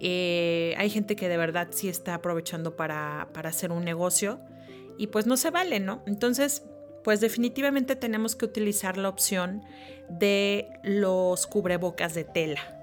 Eh, 0.00 0.74
hay 0.76 0.90
gente 0.90 1.16
que 1.16 1.28
de 1.28 1.36
verdad 1.36 1.68
sí 1.70 1.88
está 1.88 2.14
aprovechando 2.14 2.76
para, 2.76 3.28
para 3.32 3.48
hacer 3.48 3.72
un 3.72 3.84
negocio 3.84 4.40
y 4.98 5.08
pues 5.08 5.26
no 5.26 5.36
se 5.36 5.50
vale, 5.50 5.80
¿no? 5.80 6.02
Entonces, 6.06 6.62
pues 7.04 7.20
definitivamente 7.20 7.96
tenemos 7.96 8.36
que 8.36 8.44
utilizar 8.44 8.96
la 8.96 9.08
opción 9.08 9.62
de 10.08 10.68
los 10.82 11.46
cubrebocas 11.46 12.14
de 12.14 12.24
tela 12.24 12.74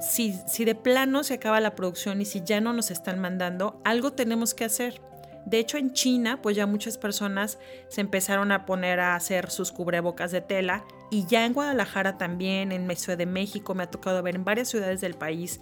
si, 0.00 0.64
de 0.64 0.74
plano 0.74 1.24
se 1.24 1.34
acaba 1.34 1.60
la 1.60 1.74
producción 1.74 2.20
y 2.20 2.24
si 2.24 2.42
ya 2.42 2.60
no 2.60 2.72
nos 2.72 2.90
están 2.90 3.18
mandando, 3.18 3.80
algo 3.84 4.12
tenemos 4.12 4.54
que 4.54 4.64
hacer. 4.64 5.00
De 5.46 5.58
hecho, 5.58 5.78
en 5.78 5.92
China, 5.92 6.40
pues 6.42 6.56
ya 6.56 6.66
muchas 6.66 6.98
personas 6.98 7.58
se 7.88 8.00
empezaron 8.00 8.52
a 8.52 8.66
poner 8.66 9.00
a 9.00 9.14
hacer 9.14 9.50
sus 9.50 9.72
cubrebocas 9.72 10.30
de 10.30 10.40
tela 10.40 10.84
y 11.10 11.26
ya 11.26 11.46
en 11.46 11.54
Guadalajara 11.54 12.18
también, 12.18 12.72
en 12.72 12.94
Ciudad 12.96 13.16
de 13.16 13.26
México, 13.26 13.74
me 13.74 13.84
ha 13.84 13.90
tocado 13.90 14.22
ver 14.22 14.34
en 14.34 14.44
varias 14.44 14.68
ciudades 14.68 15.00
del 15.00 15.14
país 15.14 15.60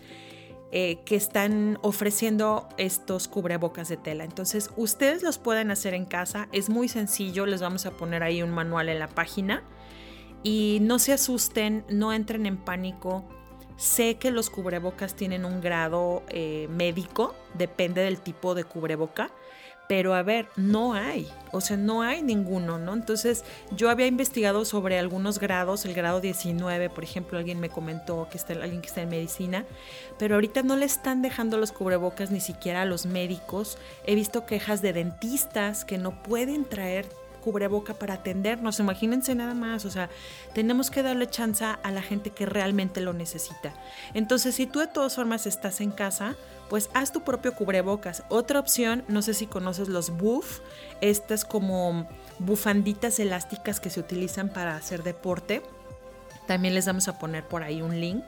eh, 0.73 0.99
que 1.05 1.15
están 1.15 1.79
ofreciendo 1.83 2.69
estos 2.77 3.29
cubrebocas 3.29 3.89
de 3.89 3.97
tela. 3.97 4.25
Entonces, 4.25 4.71
ustedes 4.77 5.23
los 5.23 5.39
pueden 5.39 5.71
hacer 5.71 5.95
en 5.95 6.05
casa, 6.05 6.49
es 6.51 6.69
muy 6.69 6.89
sencillo, 6.89 7.47
les 7.47 7.61
vamos 7.61 7.87
a 7.87 7.93
poner 7.93 8.25
ahí 8.25 8.43
un 8.43 8.51
manual 8.51 8.89
en 8.89 8.99
la 8.99 9.07
página 9.07 9.63
y 10.43 10.79
no 10.83 10.99
se 10.99 11.13
asusten, 11.13 11.85
no 11.89 12.13
entren 12.13 12.47
en 12.47 12.57
pánico. 12.57 13.25
Sé 13.77 14.17
que 14.17 14.33
los 14.33 14.51
cubrebocas 14.51 15.15
tienen 15.15 15.45
un 15.45 15.61
grado 15.61 16.25
eh, 16.29 16.67
médico, 16.69 17.37
depende 17.55 18.01
del 18.01 18.19
tipo 18.19 18.57
de 18.57 18.65
cubreboca, 18.65 19.31
pero 19.89 20.15
a 20.15 20.23
ver, 20.23 20.49
no 20.57 20.95
hay, 20.95 21.29
o 21.53 21.61
sea, 21.61 21.77
no 21.77 22.03
hay 22.03 22.23
ninguno, 22.23 22.79
¿no? 22.79 22.93
Entonces, 22.93 23.45
yo 23.71 23.89
había 23.89 24.07
investigado 24.07 24.65
sobre 24.65 24.99
algunos 24.99 25.39
grados, 25.39 25.85
el 25.85 25.95
grado 25.95 26.21
19, 26.21 26.91
por 26.91 27.05
ejemplo, 27.05 27.39
alguien 27.39 27.61
me 27.61 27.69
comentó 27.69 28.29
que 28.31 28.37
está 28.37 28.55
alguien 28.55 28.81
que 28.81 28.89
está 28.89 29.03
en 29.03 29.09
medicina, 29.09 29.65
pero 30.19 30.35
ahorita 30.35 30.63
no 30.63 30.77
le 30.77 30.87
están 30.87 31.23
dejando 31.23 31.59
los 31.59 31.73
cubrebocas 31.73 32.31
ni 32.31 32.41
siquiera 32.41 32.83
a 32.83 32.85
los 32.85 33.07
médicos. 33.07 33.79
He 34.05 34.15
visto 34.15 34.47
quejas 34.47 34.83
de 34.83 34.93
dentistas 34.93 35.85
que 35.85 35.99
no 35.99 36.23
pueden 36.23 36.65
traer 36.65 37.07
cubreboca 37.47 37.95
para 37.95 38.15
atendernos. 38.15 38.81
Imagínense 38.81 39.37
nada 39.37 39.55
más, 39.55 39.85
o 39.85 39.91
sea, 39.91 40.11
tenemos 40.53 40.91
que 40.91 41.05
darle 41.05 41.31
chance 41.31 41.65
a 41.65 41.91
la 41.93 42.03
gente 42.03 42.31
que 42.31 42.45
realmente 42.45 43.01
lo 43.01 43.13
necesita. 43.13 43.73
Entonces, 44.15 44.57
si 44.57 44.67
tú 44.67 44.81
de 44.81 44.89
todas 44.89 45.15
formas 45.15 45.47
estás 45.47 45.81
en 45.81 45.93
casa, 45.93 46.35
pues 46.69 46.91
haz 46.93 47.13
tu 47.13 47.21
propio 47.21 47.55
cubrebocas. 47.55 48.25
Otra 48.31 48.59
opción, 48.59 49.05
no 49.07 49.23
sé 49.23 49.33
si 49.33 49.47
conoces 49.47 49.87
los 49.87 50.11
buff, 50.11 50.59
estas 51.01 51.45
como 51.45 52.09
bufanditas 52.41 53.21
elásticas 53.21 53.79
que 53.79 53.91
se 53.91 54.01
utilizan 54.01 54.49
para 54.49 54.75
hacer 54.75 55.05
deporte. 55.05 55.63
También 56.49 56.75
les 56.75 56.87
vamos 56.87 57.07
a 57.07 57.17
poner 57.17 57.47
por 57.47 57.63
ahí 57.63 57.81
un 57.81 58.01
link. 58.01 58.25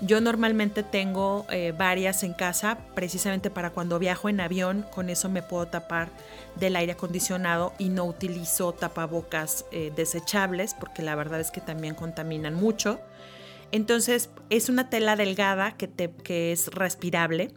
Yo 0.00 0.20
normalmente 0.20 0.82
tengo 0.82 1.46
eh, 1.50 1.72
varias 1.76 2.24
en 2.24 2.34
casa, 2.34 2.78
precisamente 2.94 3.50
para 3.50 3.70
cuando 3.70 3.98
viajo 3.98 4.28
en 4.28 4.40
avión, 4.40 4.84
con 4.90 5.08
eso 5.08 5.28
me 5.28 5.42
puedo 5.42 5.66
tapar 5.66 6.08
del 6.56 6.76
aire 6.76 6.92
acondicionado 6.92 7.72
y 7.78 7.88
no 7.88 8.04
utilizo 8.04 8.72
tapabocas 8.72 9.66
eh, 9.70 9.92
desechables, 9.94 10.74
porque 10.74 11.02
la 11.02 11.14
verdad 11.14 11.40
es 11.40 11.50
que 11.50 11.60
también 11.60 11.94
contaminan 11.94 12.54
mucho. 12.54 13.00
Entonces 13.72 14.30
es 14.50 14.68
una 14.68 14.90
tela 14.90 15.16
delgada 15.16 15.76
que, 15.76 16.52
es 16.52 16.68
respirable 16.68 17.50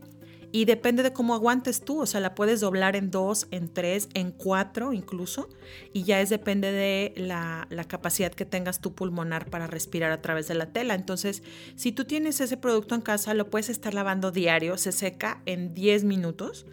y 0.52 0.66
depende 0.66 1.04
de 1.04 1.12
cómo 1.12 1.34
aguantes 1.34 1.82
tú, 1.82 2.02
o 2.02 2.06
sea, 2.06 2.22
la 2.22 2.34
puedes 2.34 2.62
doblar 2.62 2.96
en 2.96 3.12
dos, 3.12 3.48
en 3.52 3.68
tres, 3.68 4.10
en 4.14 4.32
cuatro 4.32 4.94
incluso, 4.94 5.50
y 5.94 6.04
ya 6.04 6.22
es 6.22 6.30
depende 6.30 6.72
de 6.72 7.14
la, 7.18 7.68
capacidad 7.88 8.32
que 8.32 8.46
tengas 8.46 8.82
tu 8.82 8.94
pulmonar 8.94 9.50
para 9.50 9.68
respirar 9.68 10.12
a 10.12 10.22
través 10.22 10.48
de 10.48 10.56
la 10.56 10.68
tela. 10.68 10.96
Entonces, 10.96 11.44
si 11.76 11.92
tú 11.92 12.06
tienes 12.06 12.42
ese 12.42 12.58
producto 12.58 12.96
en 12.96 13.02
casa, 13.02 13.34
lo 13.34 13.50
puedes 13.50 13.70
estar 13.70 13.94
lavando 13.94 14.32
diario, 14.32 14.78
se 14.78 14.92
seca 14.92 15.42
en 15.46 15.74
10 15.74 16.04
minutos 16.04 16.66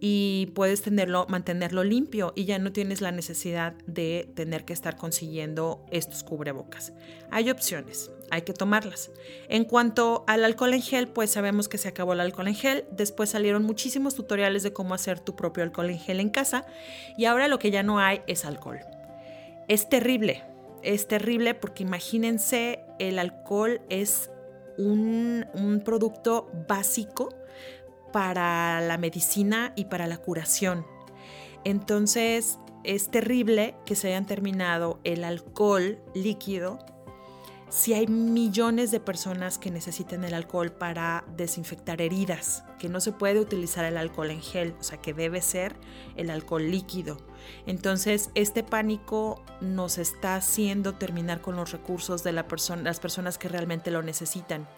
y 0.00 0.52
puedes 0.54 0.82
tenerlo, 0.82 1.26
mantenerlo 1.28 1.84
limpio 1.84 2.32
y 2.36 2.44
ya 2.44 2.58
no 2.58 2.72
tienes 2.72 3.00
la 3.00 3.12
necesidad 3.12 3.74
de 3.86 4.30
tener 4.34 4.64
que 4.64 4.72
estar 4.72 4.96
consiguiendo 4.96 5.84
estos 5.90 6.22
cubrebocas. 6.22 6.92
Hay 7.30 7.50
opciones, 7.50 8.10
hay 8.30 8.42
que 8.42 8.52
tomarlas. 8.52 9.10
En 9.48 9.64
cuanto 9.64 10.24
al 10.26 10.44
alcohol 10.44 10.74
en 10.74 10.82
gel, 10.82 11.08
pues 11.08 11.30
sabemos 11.30 11.68
que 11.68 11.78
se 11.78 11.88
acabó 11.88 12.12
el 12.12 12.20
alcohol 12.20 12.48
en 12.48 12.54
gel, 12.54 12.84
después 12.90 13.30
salieron 13.30 13.64
muchísimos 13.64 14.14
tutoriales 14.14 14.62
de 14.62 14.72
cómo 14.72 14.94
hacer 14.94 15.20
tu 15.20 15.36
propio 15.36 15.62
alcohol 15.62 15.90
en 15.90 15.98
gel 15.98 16.20
en 16.20 16.30
casa 16.30 16.66
y 17.16 17.24
ahora 17.24 17.48
lo 17.48 17.58
que 17.58 17.70
ya 17.70 17.82
no 17.82 17.98
hay 17.98 18.22
es 18.26 18.44
alcohol. 18.44 18.80
Es 19.68 19.88
terrible, 19.88 20.44
es 20.82 21.08
terrible 21.08 21.54
porque 21.54 21.82
imagínense, 21.82 22.80
el 22.98 23.18
alcohol 23.18 23.80
es 23.88 24.30
un, 24.78 25.82
producto 25.84 26.50
básico 26.68 27.34
para 28.12 28.80
la 28.80 28.96
medicina 28.96 29.72
y 29.76 29.86
para 29.86 30.06
la 30.06 30.18
curación. 30.18 30.86
Entonces 31.64 32.58
es 32.84 33.10
terrible 33.10 33.74
que 33.84 33.94
se 33.94 34.08
hayan 34.08 34.26
terminado 34.26 35.00
el 35.04 35.24
alcohol 35.24 35.98
líquido 36.14 36.78
si 37.70 37.92
hay 37.92 38.06
millones 38.06 38.90
de 38.90 39.00
personas 39.00 39.58
que 39.58 39.70
necesiten 39.70 40.24
el 40.24 40.34
alcohol 40.34 40.72
para 40.72 41.24
desinfectar 41.36 42.00
heridas, 42.00 42.64
que 42.78 42.88
no 42.88 43.00
se 43.00 43.12
puede 43.12 43.40
utilizar 43.40 43.84
el 43.84 43.98
alcohol 43.98 44.30
en 44.30 44.40
gel, 44.40 44.74
o 44.80 44.82
sea 44.82 45.00
que 45.00 45.12
debe 45.12 45.42
ser 45.42 45.76
el 46.16 46.30
alcohol 46.30 46.70
líquido. 46.70 47.18
Entonces, 47.66 48.30
este 48.34 48.62
pánico 48.62 49.44
nos 49.60 49.98
está 49.98 50.36
haciendo 50.36 50.94
terminar 50.94 51.40
con 51.40 51.56
los 51.56 51.72
recursos 51.72 52.24
de 52.24 52.32
la 52.32 52.46
las 52.82 53.00
personas 53.00 53.38
que 53.38 53.48
realmente 53.48 53.90
lo 53.90 54.02
necesitan. 54.02 54.68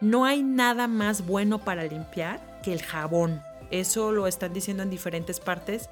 No 0.00 0.24
hay 0.24 0.42
nada 0.42 0.88
más 0.88 1.26
bueno 1.26 1.60
para 1.60 1.84
limpiar 1.84 2.60
que 2.62 2.72
el 2.72 2.82
jabón. 2.82 3.40
Eso 3.72 4.12
lo 4.12 4.28
están 4.28 4.52
diciendo 4.52 4.84
en 4.84 4.90
diferentes 4.90 5.40
partes 5.40 5.90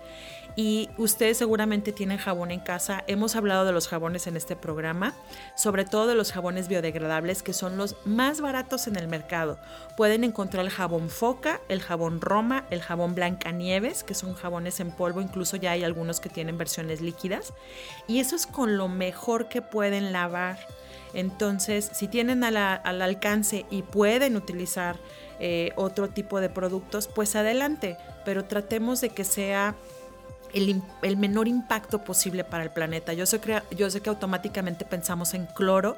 y 0.55 0.91
ustedes 0.99 1.39
seguramente 1.39 1.93
tienen 1.93 2.19
jabón 2.19 2.51
en 2.51 2.61
casa. 2.61 3.03
Hemos 3.07 3.35
hablado 3.37 3.65
de 3.65 3.73
los 3.73 3.89
jabones 3.89 4.27
en 4.27 4.37
este 4.37 4.55
programa, 4.55 5.15
sobre 5.57 5.85
todo 5.85 6.07
de 6.07 6.15
los 6.15 6.31
jabones 6.31 6.69
biodegradables 6.69 7.43
que 7.43 7.53
son 7.53 7.77
los 7.77 7.97
más 8.05 8.41
baratos 8.41 8.87
en 8.87 8.97
el 8.97 9.09
mercado. 9.09 9.59
Pueden 9.97 10.23
encontrar 10.23 10.65
el 10.65 10.71
jabón 10.71 11.09
Foca, 11.09 11.61
el 11.69 11.81
jabón 11.81 12.21
Roma, 12.21 12.67
el 12.71 12.83
jabón 12.83 13.15
Blancanieves, 13.15 14.05
que 14.05 14.15
son 14.15 14.35
jabones 14.35 14.79
en 14.81 14.91
polvo, 14.91 15.21
incluso 15.21 15.57
ya 15.57 15.73
hay 15.73 15.83
algunos 15.83 16.21
que 16.21 16.29
tienen 16.29 16.59
versiones 16.59 17.01
líquidas. 17.01 17.55
Y 18.07 18.21
eso 18.21 18.37
es 18.37 18.47
con 18.47 18.77
lo 18.77 18.89
mejor 18.89 19.49
que 19.49 19.63
pueden 19.63 20.13
lavar 20.13 20.59
entonces, 21.15 21.91
si 21.93 22.09
tienen 22.09 22.45
al, 22.45 22.57
alcance 22.57 23.67
y 23.71 23.83
pueden 23.83 24.37
utilizar 24.37 24.97
eh, 25.41 25.73
otro 25.77 26.09
tipo 26.09 26.41
de 26.41 26.49
productos, 26.49 27.09
pues 27.09 27.35
adelante, 27.35 27.97
pero 28.25 28.45
tratemos 28.45 29.01
de 29.01 29.11
que 29.11 29.25
sea 29.25 29.75
el, 30.55 31.17
menor 31.17 31.49
impacto 31.49 32.05
posible 32.05 32.45
para 32.45 32.65
el 32.65 32.71
planeta. 32.71 33.13
Yo 33.13 33.27
sé, 33.27 33.41
que, 33.41 33.63
yo 33.77 33.91
sé 33.91 34.01
que 34.01 34.11
automáticamente 34.11 34.85
pensamos 34.85 35.35
en 35.35 35.47
cloro, 35.47 35.97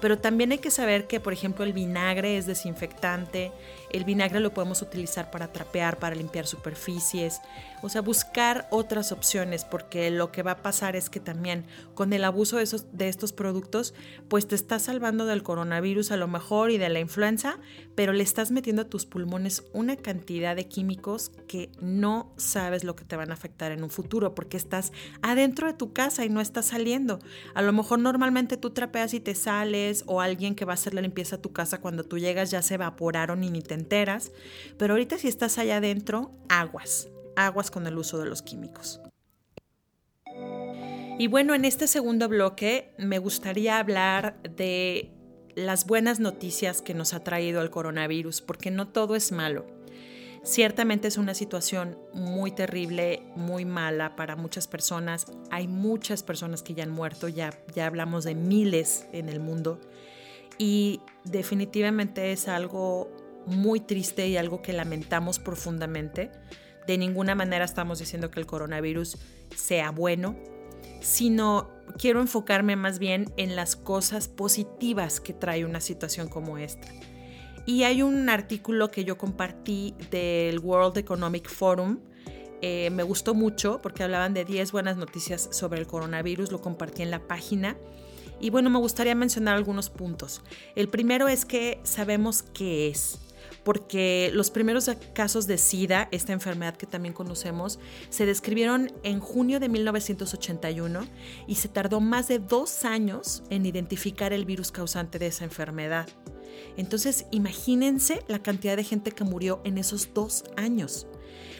pero 0.00 0.18
también 0.18 0.52
hay 0.52 0.58
que 0.58 0.70
saber 0.70 1.06
que, 1.06 1.20
por 1.20 1.32
ejemplo, 1.32 1.64
el 1.64 1.72
vinagre 1.72 2.36
es 2.36 2.46
desinfectante, 2.46 3.52
el 3.92 4.04
vinagre 4.04 4.40
lo 4.40 4.52
podemos 4.52 4.82
utilizar 4.82 5.30
para 5.30 5.52
trapear, 5.52 5.98
para 5.98 6.14
limpiar 6.14 6.46
superficies, 6.46 7.40
o 7.82 7.88
sea, 7.88 8.00
buscar 8.00 8.66
otras 8.70 9.12
opciones, 9.12 9.64
porque 9.64 10.10
lo 10.10 10.32
que 10.32 10.42
va 10.42 10.52
a 10.52 10.62
pasar 10.62 10.96
es 10.96 11.10
que 11.10 11.20
también 11.20 11.64
con 11.94 12.12
el 12.12 12.24
abuso 12.24 12.56
de, 12.56 12.64
esos, 12.64 12.96
de 12.96 13.08
estos 13.08 13.32
productos, 13.32 13.94
pues 14.28 14.48
te 14.48 14.54
estás 14.54 14.82
salvando 14.82 15.26
del 15.26 15.42
coronavirus 15.42 16.10
a 16.10 16.16
lo 16.16 16.28
mejor 16.28 16.70
y 16.70 16.78
de 16.78 16.88
la 16.88 17.00
influenza, 17.00 17.58
pero 17.94 18.12
le 18.12 18.22
estás 18.22 18.50
metiendo 18.50 18.82
a 18.82 18.88
tus 18.88 19.06
pulmones 19.06 19.64
una 19.72 19.96
cantidad 19.96 20.56
de 20.56 20.68
químicos 20.68 21.30
que 21.46 21.70
no 21.80 22.32
sabes 22.36 22.84
lo 22.84 22.94
que 22.96 23.04
te 23.04 23.16
van 23.16 23.30
a 23.30 23.34
afectar 23.34 23.72
en 23.72 23.82
futuro, 23.90 24.34
porque 24.34 24.56
estás 24.56 24.92
adentro 25.22 25.66
de 25.66 25.74
tu 25.74 25.92
casa 25.92 26.24
y 26.24 26.28
no 26.28 26.40
estás 26.40 26.66
saliendo. 26.66 27.18
A 27.54 27.62
lo 27.62 27.72
mejor 27.72 27.98
normalmente 27.98 28.56
tú 28.56 28.70
trapeas 28.70 29.14
y 29.14 29.20
te 29.20 29.34
sales, 29.34 30.04
o 30.06 30.20
alguien 30.20 30.54
que 30.54 30.64
va 30.64 30.72
a 30.72 30.74
hacer 30.74 30.94
la 30.94 31.00
limpieza 31.00 31.36
a 31.36 31.42
tu 31.42 31.52
casa 31.52 31.80
cuando 31.80 32.04
tú 32.04 32.18
llegas 32.18 32.50
ya 32.50 32.62
se 32.62 32.74
evaporaron 32.74 33.44
y 33.44 33.50
ni 33.50 33.62
te 33.62 33.74
enteras, 33.74 34.32
pero 34.76 34.94
ahorita 34.94 35.18
si 35.18 35.28
estás 35.28 35.58
allá 35.58 35.78
adentro, 35.78 36.32
aguas, 36.48 37.08
aguas 37.36 37.70
con 37.70 37.86
el 37.86 37.98
uso 37.98 38.18
de 38.18 38.26
los 38.26 38.42
químicos. 38.42 39.00
Y 41.18 41.26
bueno, 41.26 41.54
en 41.54 41.64
este 41.64 41.88
segundo 41.88 42.28
bloque 42.28 42.94
me 42.96 43.18
gustaría 43.18 43.78
hablar 43.78 44.40
de 44.42 45.10
las 45.56 45.84
buenas 45.84 46.20
noticias 46.20 46.80
que 46.80 46.94
nos 46.94 47.12
ha 47.12 47.24
traído 47.24 47.60
el 47.60 47.70
coronavirus, 47.70 48.40
porque 48.40 48.70
no 48.70 48.86
todo 48.86 49.16
es 49.16 49.32
malo. 49.32 49.66
Ciertamente 50.42 51.08
es 51.08 51.18
una 51.18 51.34
situación 51.34 51.98
muy 52.14 52.52
terrible, 52.52 53.22
muy 53.36 53.64
mala 53.64 54.16
para 54.16 54.36
muchas 54.36 54.66
personas. 54.66 55.26
Hay 55.50 55.68
muchas 55.68 56.22
personas 56.22 56.62
que 56.62 56.74
ya 56.74 56.84
han 56.84 56.90
muerto, 56.90 57.28
ya, 57.28 57.52
ya 57.74 57.86
hablamos 57.86 58.24
de 58.24 58.34
miles 58.34 59.06
en 59.12 59.28
el 59.28 59.40
mundo. 59.40 59.80
Y 60.58 61.00
definitivamente 61.24 62.32
es 62.32 62.48
algo 62.48 63.10
muy 63.46 63.80
triste 63.80 64.28
y 64.28 64.36
algo 64.36 64.62
que 64.62 64.72
lamentamos 64.72 65.38
profundamente. 65.38 66.30
De 66.86 66.98
ninguna 66.98 67.34
manera 67.34 67.64
estamos 67.64 67.98
diciendo 67.98 68.30
que 68.30 68.40
el 68.40 68.46
coronavirus 68.46 69.18
sea 69.54 69.90
bueno, 69.90 70.36
sino 71.00 71.70
quiero 71.98 72.20
enfocarme 72.20 72.76
más 72.76 72.98
bien 72.98 73.32
en 73.36 73.56
las 73.56 73.76
cosas 73.76 74.28
positivas 74.28 75.20
que 75.20 75.32
trae 75.32 75.64
una 75.64 75.80
situación 75.80 76.28
como 76.28 76.58
esta. 76.58 76.88
Y 77.68 77.84
hay 77.84 78.00
un 78.00 78.30
artículo 78.30 78.90
que 78.90 79.04
yo 79.04 79.18
compartí 79.18 79.94
del 80.10 80.58
World 80.58 80.96
Economic 80.96 81.50
Forum. 81.50 81.98
Eh, 82.62 82.88
me 82.88 83.02
gustó 83.02 83.34
mucho 83.34 83.80
porque 83.82 84.02
hablaban 84.02 84.32
de 84.32 84.46
10 84.46 84.72
buenas 84.72 84.96
noticias 84.96 85.50
sobre 85.52 85.78
el 85.78 85.86
coronavirus. 85.86 86.50
Lo 86.50 86.62
compartí 86.62 87.02
en 87.02 87.10
la 87.10 87.28
página. 87.28 87.76
Y 88.40 88.48
bueno, 88.48 88.70
me 88.70 88.78
gustaría 88.78 89.14
mencionar 89.14 89.54
algunos 89.54 89.90
puntos. 89.90 90.40
El 90.76 90.88
primero 90.88 91.28
es 91.28 91.44
que 91.44 91.78
sabemos 91.82 92.40
qué 92.42 92.88
es 92.88 93.18
porque 93.64 94.30
los 94.32 94.50
primeros 94.50 94.90
casos 95.12 95.46
de 95.46 95.58
SIDA, 95.58 96.08
esta 96.10 96.32
enfermedad 96.32 96.74
que 96.74 96.86
también 96.86 97.12
conocemos, 97.12 97.78
se 98.08 98.24
describieron 98.24 98.90
en 99.02 99.20
junio 99.20 99.60
de 99.60 99.68
1981 99.68 101.00
y 101.46 101.56
se 101.56 101.68
tardó 101.68 102.00
más 102.00 102.28
de 102.28 102.38
dos 102.38 102.86
años 102.86 103.42
en 103.50 103.66
identificar 103.66 104.32
el 104.32 104.46
virus 104.46 104.72
causante 104.72 105.18
de 105.18 105.26
esa 105.26 105.44
enfermedad. 105.44 106.08
Entonces, 106.76 107.26
imagínense 107.30 108.22
la 108.28 108.42
cantidad 108.42 108.76
de 108.76 108.84
gente 108.84 109.12
que 109.12 109.24
murió 109.24 109.60
en 109.64 109.78
esos 109.78 110.12
dos 110.14 110.44
años. 110.56 111.06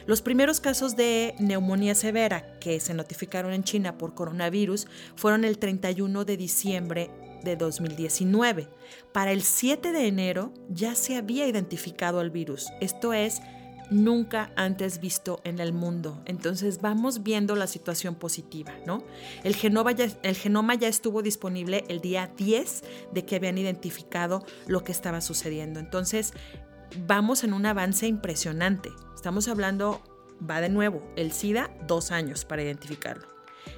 Los 0.07 0.23
primeros 0.23 0.61
casos 0.61 0.97
de 0.97 1.35
neumonía 1.39 1.95
severa 1.95 2.59
que 2.61 2.81
se 2.81 2.95
notificaron 2.95 3.53
en 3.53 3.63
China 3.63 3.99
por 3.99 4.15
coronavirus 4.15 4.87
fueron 5.17 5.45
el 5.45 5.59
31 5.59 6.25
de 6.25 6.37
diciembre 6.37 7.11
de 7.43 7.57
2019. 7.57 8.69
Para 9.13 9.33
el 9.33 9.43
7 9.43 9.93
de 9.93 10.07
enero 10.07 10.53
ya 10.71 10.95
se 10.95 11.17
había 11.17 11.47
identificado 11.47 12.21
el 12.21 12.31
virus. 12.31 12.69
Esto 12.81 13.13
es 13.13 13.43
nunca 13.91 14.53
antes 14.57 15.01
visto 15.01 15.41
en 15.45 15.59
el 15.61 15.73
mundo. 15.73 16.21
Entonces 16.27 16.81
vamos 16.81 17.23
viendo 17.23 17.57
la 17.57 17.67
situación 17.67 18.15
positiva, 18.15 18.73
¿no? 18.87 19.03
El 19.45 19.55
genoma, 19.57 19.93
ya, 19.93 20.89
estuvo 20.89 21.23
disponible 21.23 21.85
el 21.89 22.01
día 22.01 22.31
10 22.37 22.83
de 23.13 23.25
que 23.25 23.37
habían 23.37 23.59
identificado 23.59 24.45
lo 24.67 24.85
que 24.85 24.93
estaba 24.93 25.21
sucediendo. 25.21 25.81
Entonces 25.81 26.33
vamos 27.07 27.45
en 27.45 27.53
un 27.53 27.67
avance 27.67 28.07
impresionante. 28.07 28.91
Estamos 29.15 29.49
hablando, 29.49 30.03
va 30.49 30.61
de 30.61 30.69
nuevo, 30.69 31.03
el 31.17 31.33
SIDA, 31.33 31.71
dos 31.87 32.11
años 32.11 32.45
para 32.45 32.63
identificarlo. 32.63 33.27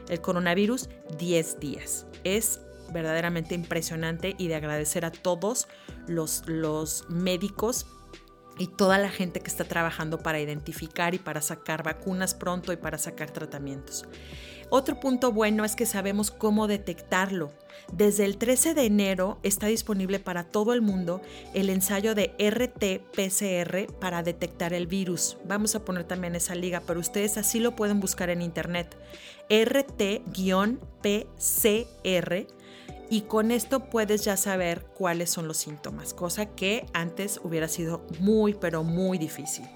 El 0.09 0.21
coronavirus, 0.21 0.89
10 1.19 1.61
días. 1.61 2.07
Es 2.25 2.61
verdaderamente 2.93 3.55
impresionante 3.55 4.35
y 4.39 4.49
de 4.49 4.57
agradecer 4.57 5.05
a 5.05 5.13
todos 5.13 5.69
los 6.07 7.05
médicos 7.09 7.87
y 8.61 8.67
toda 8.67 8.99
la 8.99 9.09
gente 9.09 9.41
que 9.41 9.49
está 9.49 9.65
trabajando 9.65 10.19
para 10.19 10.39
identificar 10.39 11.15
y 11.15 11.19
para 11.19 11.41
sacar 11.41 11.83
vacunas 11.83 12.35
pronto 12.35 12.75
y 12.75 12.77
para 12.77 12.99
sacar 12.99 13.31
tratamientos. 13.31 14.05
Otro 14.69 15.01
punto 15.01 15.33
bueno 15.33 15.65
es 15.65 15.75
que 15.75 15.87
sabemos 15.87 16.31
cómo 16.31 16.67
detectarlo. 16.67 17.51
Desde 17.91 18.27
el 18.27 18.37
13 18.37 18.75
de 18.75 18.85
enero 18.85 19.39
está 19.43 19.67
disponible 19.67 20.21
para 20.21 20.45
todo 20.45 20.75
el 20.75 20.83
mundo 20.83 21.23
el 21.55 21.71
ensayo 21.71 22.15
de 22.15 22.37
RT-PCR 22.39 23.91
para 23.99 24.23
detectar 24.23 24.75
el 24.75 24.87
virus. 24.87 25.39
Vamos 25.47 25.75
a 25.75 25.83
poner 25.83 26.05
también 26.05 26.37
esa 26.37 26.55
liga, 26.55 26.83
pero 26.87 27.01
ustedes 27.01 27.39
así 27.39 27.61
lo 27.61 27.75
pueden 27.75 27.99
buscar 27.99 28.29
en 28.29 28.43
internet. 28.43 28.95
RT-PCR 29.49 30.21
y 33.11 33.23
con 33.23 33.51
esto 33.51 33.91
puedes 33.91 34.25
ya 34.25 34.37
saber 34.37 34.87
cuáles 34.95 35.31
son 35.31 35.49
los 35.49 35.57
síntomas, 35.59 36.15
cosa 36.15 36.47
que 36.47 36.87
antes 36.93 37.41
hubiera 37.43 37.67
sido 37.67 38.07
muy, 38.21 38.55
pero 38.55 38.85
muy 38.85 39.19
difícil. 39.19 39.67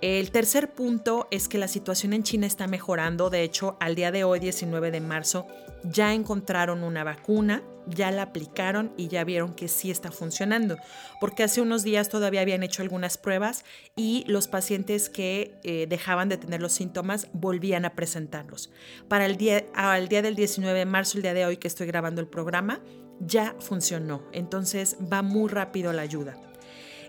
El 0.00 0.30
tercer 0.30 0.74
punto 0.74 1.28
es 1.30 1.48
que 1.48 1.58
la 1.58 1.68
situación 1.68 2.12
en 2.12 2.22
China 2.24 2.46
está 2.46 2.66
mejorando. 2.66 3.30
De 3.30 3.42
hecho, 3.42 3.76
al 3.80 3.94
día 3.94 4.12
de 4.12 4.24
hoy, 4.24 4.38
19 4.38 4.90
de 4.90 5.00
marzo, 5.00 5.46
ya 5.84 6.14
encontraron 6.14 6.84
una 6.84 7.02
vacuna, 7.04 7.62
ya 7.88 8.10
la 8.10 8.22
aplicaron 8.22 8.92
y 8.96 9.08
ya 9.08 9.24
vieron 9.24 9.54
que 9.54 9.68
sí 9.68 9.90
está 9.90 10.10
funcionando. 10.10 10.76
Porque 11.20 11.42
hace 11.42 11.60
unos 11.60 11.82
días 11.82 12.08
todavía 12.08 12.40
habían 12.40 12.62
hecho 12.62 12.82
algunas 12.82 13.18
pruebas 13.18 13.64
y 13.96 14.24
los 14.26 14.48
pacientes 14.48 15.08
que 15.08 15.58
eh, 15.64 15.86
dejaban 15.88 16.28
de 16.28 16.36
tener 16.36 16.60
los 16.60 16.72
síntomas 16.72 17.28
volvían 17.32 17.84
a 17.84 17.94
presentarlos. 17.94 18.70
Para 19.08 19.26
el 19.26 19.36
día, 19.36 19.64
al 19.74 20.08
día 20.08 20.22
del 20.22 20.34
19 20.34 20.78
de 20.78 20.86
marzo, 20.86 21.18
el 21.18 21.22
día 21.22 21.34
de 21.34 21.46
hoy 21.46 21.56
que 21.56 21.68
estoy 21.68 21.86
grabando 21.86 22.20
el 22.20 22.28
programa, 22.28 22.80
ya 23.20 23.54
funcionó. 23.58 24.22
Entonces 24.32 24.96
va 25.12 25.22
muy 25.22 25.48
rápido 25.48 25.92
la 25.92 26.02
ayuda. 26.02 26.36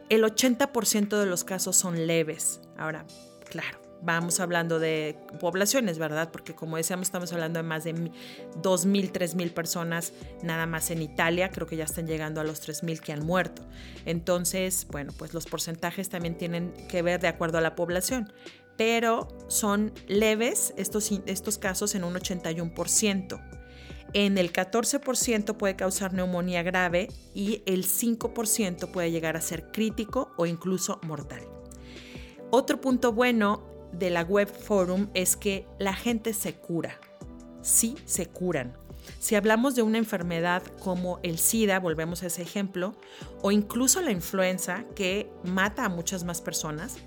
El 0.10 0.24
80% 0.24 1.20
de 1.20 1.26
los 1.26 1.44
casos 1.44 1.76
son 1.76 2.08
leves. 2.08 2.62
Ahora, 2.78 3.06
claro, 3.50 3.80
vamos 4.02 4.40
hablando 4.40 4.80
de 4.80 5.18
poblaciones, 5.40 5.98
¿verdad? 5.98 6.32
Porque 6.32 6.56
como 6.56 6.78
decíamos, 6.78 7.08
estamos 7.08 7.32
hablando 7.34 7.60
de 7.60 7.64
más 7.64 7.84
de 7.84 7.94
2.000, 7.94 9.12
3.000 9.12 9.54
personas 9.54 10.14
nada 10.44 10.66
más 10.66 10.92
en 10.92 11.02
Italia. 11.02 11.50
Creo 11.50 11.68
que 11.68 11.76
ya 11.76 11.84
están 11.84 12.08
llegando 12.08 12.42
a 12.42 12.44
los 12.44 12.68
3.000 12.68 13.00
que 13.00 13.14
han 13.14 13.26
muerto. 13.26 13.64
Entonces, 14.06 14.88
bueno, 14.90 15.14
pues 15.18 15.34
los 15.34 15.46
porcentajes 15.46 16.10
también 16.10 16.38
tienen 16.38 16.74
que 16.88 17.02
ver 17.02 17.20
de 17.20 17.28
acuerdo 17.28 17.58
a 17.58 17.62
la 17.62 17.76
población. 17.76 18.32
Pero 18.78 19.28
son 19.48 19.92
leves 20.08 20.74
estos, 20.78 21.12
estos 21.26 21.58
casos 21.58 21.96
en 21.96 22.04
un 22.04 22.14
81%. 22.14 23.42
En 24.14 24.38
el 24.38 24.52
14% 24.52 25.58
puede 25.58 25.76
causar 25.76 26.14
neumonía 26.14 26.64
grave 26.64 27.10
y 27.36 27.62
el 27.66 27.86
5% 27.86 28.90
puede 28.90 29.12
llegar 29.12 29.38
a 29.38 29.42
ser 29.42 29.72
crítico 29.72 30.32
o 30.38 30.46
incluso 30.48 31.00
mortal. 31.04 31.42
Otro 32.50 32.82
punto 32.82 33.14
bueno 33.14 33.79
de 33.92 34.10
la 34.10 34.24
web 34.24 34.48
forum 34.48 35.10
es 35.14 35.36
que 35.36 35.68
la 35.80 35.94
gente 35.94 36.34
se 36.34 36.54
cura. 36.54 37.00
Sí, 37.62 37.96
se 38.06 38.28
curan. 38.28 38.78
Si 39.20 39.36
hablamos 39.36 39.76
de 39.76 39.82
una 39.82 39.98
enfermedad 39.98 40.64
como 40.82 41.20
el 41.24 41.40
SIDA, 41.40 41.80
volvemos 41.80 42.24
a 42.24 42.28
ese 42.28 42.42
ejemplo, 42.42 42.96
o 43.42 43.52
incluso 43.52 44.02
la 44.02 44.12
influenza 44.12 44.86
que 44.96 45.32
mata 45.44 45.86
a 45.86 45.90
muchas 45.90 46.24
más 46.24 46.42
personas, 46.42 46.98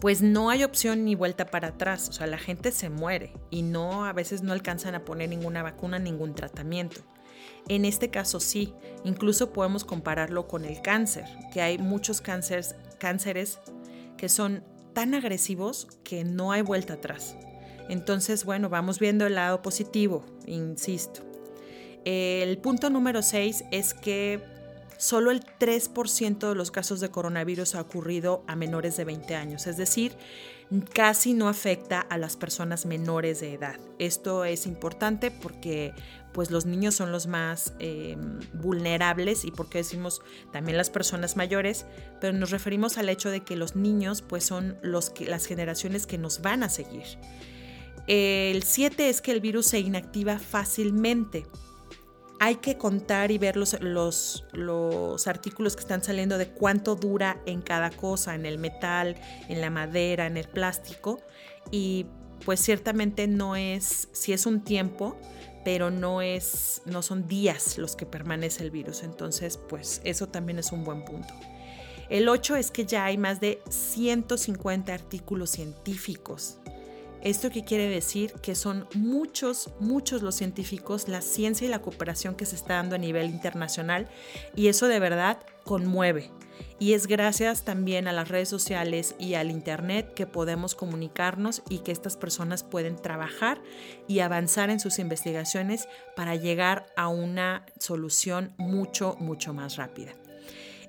pues 0.00 0.20
no 0.20 0.50
hay 0.50 0.64
opción 0.64 1.04
ni 1.04 1.14
vuelta 1.14 1.46
para 1.46 1.68
atrás, 1.68 2.08
o 2.08 2.12
sea, 2.12 2.26
la 2.26 2.38
gente 2.38 2.72
se 2.72 2.90
muere 2.90 3.32
y 3.50 3.62
no 3.62 4.04
a 4.04 4.12
veces 4.12 4.42
no 4.42 4.52
alcanzan 4.52 4.94
a 4.94 5.04
poner 5.04 5.28
ninguna 5.28 5.62
vacuna, 5.62 5.98
ningún 5.98 6.34
tratamiento. 6.34 7.00
En 7.68 7.84
este 7.84 8.10
caso 8.10 8.40
sí, 8.40 8.74
incluso 9.04 9.52
podemos 9.52 9.84
compararlo 9.84 10.46
con 10.46 10.64
el 10.64 10.82
cáncer, 10.82 11.24
que 11.52 11.62
hay 11.62 11.78
muchos 11.78 12.20
cánceres, 12.20 12.76
cánceres 12.98 13.60
que 14.16 14.28
son 14.28 14.62
tan 14.94 15.14
agresivos 15.14 15.88
que 16.04 16.24
no 16.24 16.52
hay 16.52 16.62
vuelta 16.62 16.94
atrás. 16.94 17.36
Entonces, 17.88 18.44
bueno, 18.44 18.70
vamos 18.70 18.98
viendo 18.98 19.26
el 19.26 19.34
lado 19.34 19.60
positivo, 19.60 20.24
insisto. 20.46 21.20
El 22.04 22.58
punto 22.58 22.90
número 22.90 23.22
6 23.22 23.64
es 23.70 23.92
que 23.94 24.42
solo 24.96 25.30
el 25.30 25.44
3% 25.44 26.48
de 26.48 26.54
los 26.54 26.70
casos 26.70 27.00
de 27.00 27.10
coronavirus 27.10 27.74
ha 27.74 27.80
ocurrido 27.80 28.44
a 28.46 28.56
menores 28.56 28.96
de 28.96 29.04
20 29.04 29.34
años, 29.34 29.66
es 29.66 29.76
decir, 29.76 30.16
casi 30.92 31.34
no 31.34 31.48
afecta 31.48 32.00
a 32.00 32.18
las 32.18 32.36
personas 32.36 32.86
menores 32.86 33.40
de 33.40 33.54
edad. 33.54 33.78
Esto 33.98 34.44
es 34.44 34.66
importante 34.66 35.30
porque 35.30 35.94
pues 36.32 36.50
los 36.50 36.66
niños 36.66 36.96
son 36.96 37.12
los 37.12 37.26
más 37.26 37.74
em, 37.78 38.40
vulnerables 38.54 39.44
y 39.44 39.52
porque 39.52 39.78
decimos 39.78 40.20
también 40.52 40.76
las 40.76 40.90
personas 40.90 41.36
mayores, 41.36 41.86
pero 42.20 42.32
nos 42.32 42.50
referimos 42.50 42.98
al 42.98 43.08
hecho 43.08 43.30
de 43.30 43.40
que 43.40 43.56
los 43.56 43.76
niños 43.76 44.22
pues 44.22 44.44
son 44.44 44.76
los 44.82 45.10
que, 45.10 45.26
las 45.26 45.46
generaciones 45.46 46.06
que 46.06 46.18
nos 46.18 46.42
van 46.42 46.62
a 46.64 46.68
seguir. 46.68 47.04
El 48.06 48.62
7 48.64 49.08
es 49.08 49.22
que 49.22 49.32
el 49.32 49.40
virus 49.40 49.66
se 49.66 49.78
inactiva 49.78 50.38
fácilmente 50.38 51.46
hay 52.40 52.56
que 52.56 52.76
contar 52.76 53.30
y 53.30 53.38
ver 53.38 53.56
los, 53.56 53.80
los, 53.80 55.26
artículos 55.26 55.76
que 55.76 55.80
están 55.80 56.02
saliendo 56.02 56.38
de 56.38 56.48
cuánto 56.48 56.94
dura 56.96 57.40
en 57.46 57.62
cada 57.62 57.90
cosa, 57.90 58.34
en 58.34 58.46
el 58.46 58.58
metal, 58.58 59.16
en 59.48 59.60
la 59.60 59.70
madera, 59.70 60.26
en 60.26 60.36
el 60.36 60.48
plástico. 60.48 61.20
Y 61.70 62.06
pues 62.44 62.60
ciertamente 62.60 63.26
no 63.26 63.56
es, 63.56 64.08
si 64.12 64.32
es 64.32 64.46
un 64.46 64.62
tiempo, 64.62 65.16
pero 65.64 65.90
no 65.90 66.20
es, 66.20 66.82
no 66.84 67.02
son 67.02 67.26
días 67.26 67.78
los 67.78 67.96
que 67.96 68.04
permanece 68.04 68.62
el 68.62 68.70
virus. 68.70 69.02
Entonces, 69.02 69.56
pues 69.56 70.00
eso 70.04 70.28
también 70.28 70.58
es 70.58 70.72
un 70.72 70.84
buen 70.84 71.04
punto. 71.04 71.32
El 72.10 72.28
8 72.28 72.56
es 72.56 72.70
que 72.70 72.84
ya 72.84 73.06
hay 73.06 73.16
más 73.16 73.40
de 73.40 73.62
150 73.70 74.92
artículos 74.92 75.50
científicos 75.50 76.58
¿Esto 77.24 77.48
qué 77.48 77.64
quiere 77.64 77.88
decir? 77.88 78.34
Que 78.42 78.54
son 78.54 78.86
muchos, 78.94 79.70
muchos 79.80 80.20
los 80.20 80.34
científicos, 80.34 81.08
la 81.08 81.22
ciencia 81.22 81.66
y 81.66 81.70
la 81.70 81.80
cooperación 81.80 82.34
que 82.34 82.44
se 82.44 82.54
está 82.54 82.74
dando 82.74 82.96
a 82.96 82.98
nivel 82.98 83.30
internacional 83.30 84.08
y 84.54 84.68
eso 84.68 84.88
de 84.88 85.00
verdad 85.00 85.38
conmueve. 85.64 86.30
Y 86.78 86.92
es 86.92 87.06
gracias 87.06 87.64
también 87.64 88.08
a 88.08 88.12
las 88.12 88.28
redes 88.28 88.50
sociales 88.50 89.14
y 89.18 89.34
al 89.34 89.50
Internet 89.50 90.12
que 90.12 90.26
podemos 90.26 90.74
comunicarnos 90.74 91.62
y 91.70 91.78
que 91.78 91.92
estas 91.92 92.18
personas 92.18 92.62
pueden 92.62 92.96
trabajar 92.96 93.62
y 94.06 94.20
avanzar 94.20 94.68
en 94.68 94.78
sus 94.78 94.98
investigaciones 94.98 95.88
para 96.14 96.36
llegar 96.36 96.86
a 96.94 97.08
una 97.08 97.64
solución 97.78 98.52
mucho, 98.58 99.16
mucho 99.18 99.54
más 99.54 99.76
rápida. 99.76 100.12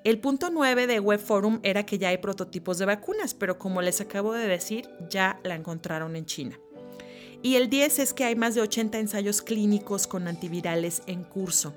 El 0.05 0.19
punto 0.19 0.51
9 0.51 0.85
de 0.85 0.99
Web 0.99 1.19
Forum 1.19 1.59
era 1.63 1.83
que 1.83 1.97
ya 1.97 2.09
hay 2.09 2.19
prototipos 2.19 2.77
de 2.77 2.85
vacunas, 2.85 3.33
pero 3.33 3.57
como 3.57 3.81
les 3.81 4.01
acabo 4.01 4.33
de 4.33 4.47
decir, 4.47 4.87
ya 5.09 5.39
la 5.43 5.55
encontraron 5.55 6.15
en 6.15 6.27
China. 6.27 6.59
Y 7.41 7.55
el 7.55 7.71
10 7.71 7.97
es 7.97 8.13
que 8.13 8.23
hay 8.23 8.35
más 8.35 8.53
de 8.53 8.61
80 8.61 8.99
ensayos 8.99 9.41
clínicos 9.41 10.05
con 10.05 10.27
antivirales 10.27 11.01
en 11.07 11.23
curso. 11.23 11.73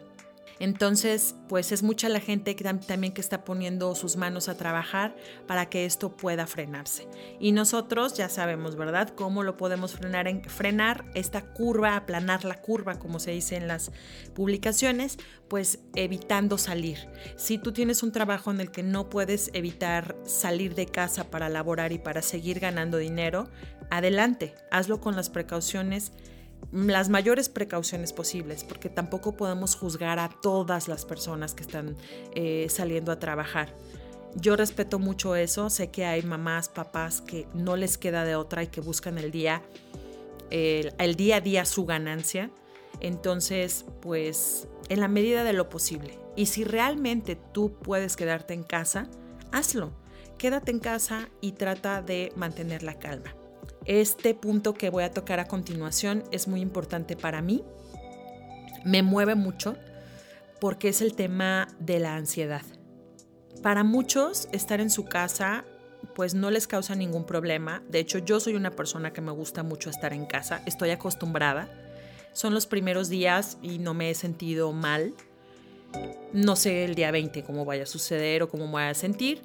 Entonces, 0.61 1.37
pues 1.49 1.73
es 1.73 1.83
mucha 1.83 2.09
la 2.09 2.21
gente 2.21 2.57
que 2.57 2.65
también 2.65 3.13
que 3.13 3.21
está 3.21 3.45
poniendo 3.45 3.95
sus 3.95 4.17
manos 4.17 4.49
a 4.49 4.57
trabajar 4.57 5.15
para 5.47 5.67
que 5.67 5.85
esto 5.85 6.17
pueda 6.17 6.47
frenarse. 6.47 7.07
Y 7.39 7.53
nosotros 7.53 8.15
ya 8.15 8.29
sabemos, 8.29 8.77
¿verdad?, 8.77 9.11
cómo 9.15 9.43
lo 9.43 9.57
podemos 9.57 9.93
frenar, 9.93 10.27
en, 10.27 10.43
frenar 10.45 11.05
esta 11.15 11.43
curva, 11.43 11.97
aplanar 11.97 12.45
la 12.45 12.61
curva, 12.61 12.99
como 12.99 13.21
se 13.21 13.31
dice 13.31 13.57
en 13.57 13.69
las 13.69 13.93
publicaciones, 14.35 15.19
pues 15.49 15.79
evitando 15.95 16.59
salir. 16.59 16.99
Si 17.37 17.59
tú 17.59 17.73
tienes 17.73 18.03
un 18.03 18.13
trabajo 18.13 18.51
en 18.51 18.61
el 18.61 18.71
que 18.71 18.83
no 18.83 19.09
puedes 19.09 19.51
evitar 19.55 20.17
salir 20.25 20.75
de 20.75 20.87
casa 20.87 21.31
para 21.31 21.49
laborar 21.49 21.93
y 21.93 21.99
para 21.99 22.23
seguir 22.23 22.61
ganando 22.61 22.99
dinero, 22.99 23.49
adelante, 23.91 24.55
hazlo 24.71 25.01
con 25.01 25.17
las 25.17 25.31
precauciones 25.31 26.13
las 26.73 27.09
mayores 27.09 27.49
precauciones 27.49 28.13
posibles, 28.13 28.65
porque 28.65 28.89
tampoco 28.89 29.37
podemos 29.37 29.75
juzgar 29.75 30.19
a 30.19 30.29
todas 30.29 30.89
las 30.89 31.05
personas 31.05 31.55
que 31.55 31.63
están 31.63 31.97
eh, 32.35 32.67
saliendo 32.69 33.13
a 33.13 33.19
trabajar. 33.19 33.75
Yo 34.35 34.57
respeto 34.57 34.99
mucho 34.99 35.35
eso, 35.35 35.71
sé 35.71 35.91
que 35.91 36.05
hay 36.05 36.23
mamás, 36.23 36.69
papás 36.69 37.21
que 37.23 37.47
no 37.55 37.77
les 37.77 37.97
queda 37.97 38.25
de 38.25 38.37
otra 38.37 38.63
y 38.63 38.67
que 38.67 38.81
buscan 38.81 39.19
el 39.19 39.31
día, 39.31 39.63
el 40.51 41.17
día 41.17 41.37
a 41.37 41.41
día 41.41 41.65
su 41.65 41.87
ganancia. 41.87 42.51
Entonces, 43.01 43.87
pues 44.01 44.69
en 44.89 45.01
la 45.01 45.09
medida 45.09 45.45
de 45.45 45.53
lo 45.53 45.69
posible. 45.69 46.19
Y 46.37 46.47
si 46.47 46.65
realmente 46.65 47.37
tú 47.37 47.75
puedes 47.83 48.17
quedarte 48.17 48.55
en 48.55 48.63
casa, 48.63 49.09
hazlo. 49.53 49.93
Quédate 50.39 50.71
en 50.71 50.79
casa 50.79 51.29
y 51.41 51.53
trata 51.53 52.01
de 52.01 52.33
mantener 52.37 52.83
la 52.83 52.99
calma. 52.99 53.35
Este 53.89 54.35
punto 54.35 54.75
que 54.75 54.91
voy 54.91 55.03
a 55.03 55.13
tocar 55.13 55.41
a 55.41 55.49
continuación 55.49 56.23
es 56.31 56.47
muy 56.47 56.61
importante 56.61 57.17
para 57.17 57.41
mí. 57.41 57.65
Me 58.85 59.03
mueve 59.03 59.35
mucho 59.35 59.77
porque 60.61 60.91
es 60.91 61.01
el 61.01 61.15
tema 61.15 61.69
de 61.81 61.99
la 61.99 62.15
ansiedad. 62.15 62.61
Para 63.63 63.85
muchos, 63.85 64.47
estar 64.53 64.83
en 64.83 64.91
su 64.91 65.07
casa 65.07 65.65
pues 66.15 66.35
no 66.35 66.51
les 66.51 66.67
causa 66.67 66.95
ningún 66.95 67.25
problema. 67.25 67.83
De 67.89 67.99
hecho, 67.99 68.19
yo 68.19 68.41
soy 68.41 68.57
una 68.57 68.73
persona 68.73 69.15
que 69.15 69.23
me 69.23 69.33
gusta 69.33 69.63
mucho 69.63 69.89
estar 69.89 70.13
en 70.13 70.27
casa. 70.27 70.63
Estoy 70.67 70.91
acostumbrada. 70.91 71.71
Son 72.35 72.53
los 72.53 72.67
primeros 72.67 73.09
días 73.09 73.57
y 73.63 73.79
no 73.79 73.95
me 73.95 74.11
he 74.11 74.15
sentido 74.15 74.71
mal. 74.73 75.15
No 76.35 76.57
sé 76.57 76.85
el 76.85 76.95
día 76.95 77.11
20 77.11 77.43
cómo 77.43 77.65
vaya 77.65 77.85
a 77.85 77.87
suceder 77.87 78.43
o 78.43 78.51
cómo 78.51 78.67
me 78.67 78.73
voy 78.73 78.83
a 78.83 78.95
sentir. 78.95 79.41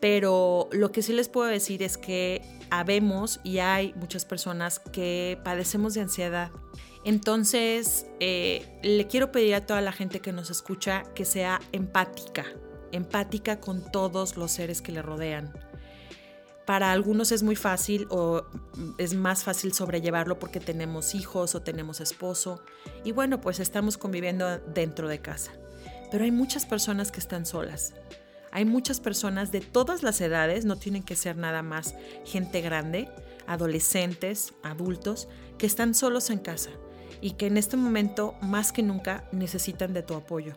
Pero 0.00 0.68
lo 0.72 0.92
que 0.92 1.02
sí 1.02 1.12
les 1.12 1.28
puedo 1.28 1.48
decir 1.48 1.82
es 1.82 1.98
que 1.98 2.42
habemos 2.70 3.40
y 3.44 3.58
hay 3.58 3.92
muchas 3.94 4.24
personas 4.24 4.78
que 4.78 5.38
padecemos 5.44 5.94
de 5.94 6.02
ansiedad. 6.02 6.50
Entonces, 7.04 8.06
eh, 8.20 8.78
le 8.82 9.06
quiero 9.06 9.32
pedir 9.32 9.54
a 9.54 9.66
toda 9.66 9.80
la 9.80 9.92
gente 9.92 10.20
que 10.20 10.32
nos 10.32 10.50
escucha 10.50 11.02
que 11.14 11.24
sea 11.24 11.60
empática, 11.72 12.44
empática 12.92 13.60
con 13.60 13.90
todos 13.90 14.36
los 14.36 14.52
seres 14.52 14.82
que 14.82 14.92
le 14.92 15.02
rodean. 15.02 15.52
Para 16.66 16.92
algunos 16.92 17.32
es 17.32 17.42
muy 17.42 17.56
fácil 17.56 18.06
o 18.10 18.44
es 18.98 19.14
más 19.14 19.42
fácil 19.42 19.72
sobrellevarlo 19.72 20.38
porque 20.38 20.60
tenemos 20.60 21.14
hijos 21.14 21.54
o 21.54 21.62
tenemos 21.62 22.00
esposo 22.00 22.62
y 23.02 23.12
bueno, 23.12 23.40
pues 23.40 23.58
estamos 23.58 23.98
conviviendo 23.98 24.58
dentro 24.58 25.08
de 25.08 25.20
casa. 25.20 25.52
Pero 26.12 26.24
hay 26.24 26.30
muchas 26.30 26.66
personas 26.66 27.10
que 27.10 27.18
están 27.18 27.46
solas, 27.46 27.94
hay 28.52 28.64
muchas 28.64 29.00
personas 29.00 29.52
de 29.52 29.60
todas 29.60 30.02
las 30.02 30.20
edades, 30.20 30.64
no 30.64 30.76
tienen 30.76 31.02
que 31.02 31.16
ser 31.16 31.36
nada 31.36 31.62
más 31.62 31.94
gente 32.24 32.60
grande, 32.60 33.08
adolescentes, 33.46 34.54
adultos, 34.62 35.28
que 35.58 35.66
están 35.66 35.94
solos 35.94 36.30
en 36.30 36.38
casa 36.38 36.70
y 37.20 37.32
que 37.32 37.46
en 37.46 37.56
este 37.56 37.76
momento 37.76 38.34
más 38.40 38.72
que 38.72 38.82
nunca 38.82 39.28
necesitan 39.32 39.92
de 39.92 40.02
tu 40.02 40.14
apoyo. 40.14 40.54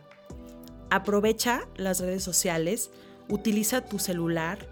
Aprovecha 0.90 1.68
las 1.76 2.00
redes 2.00 2.22
sociales, 2.22 2.90
utiliza 3.28 3.82
tu 3.82 3.98
celular, 3.98 4.68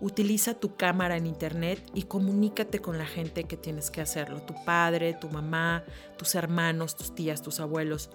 utiliza 0.00 0.54
tu 0.54 0.76
cámara 0.76 1.16
en 1.16 1.26
internet 1.26 1.82
y 1.94 2.02
comunícate 2.02 2.80
con 2.80 2.98
la 2.98 3.06
gente 3.06 3.44
que 3.44 3.56
tienes 3.56 3.90
que 3.90 4.00
hacerlo, 4.00 4.42
tu 4.42 4.54
padre, 4.64 5.14
tu 5.14 5.28
mamá, 5.28 5.84
tus 6.18 6.34
hermanos, 6.34 6.96
tus 6.96 7.14
tías, 7.14 7.42
tus 7.42 7.60
abuelos 7.60 8.10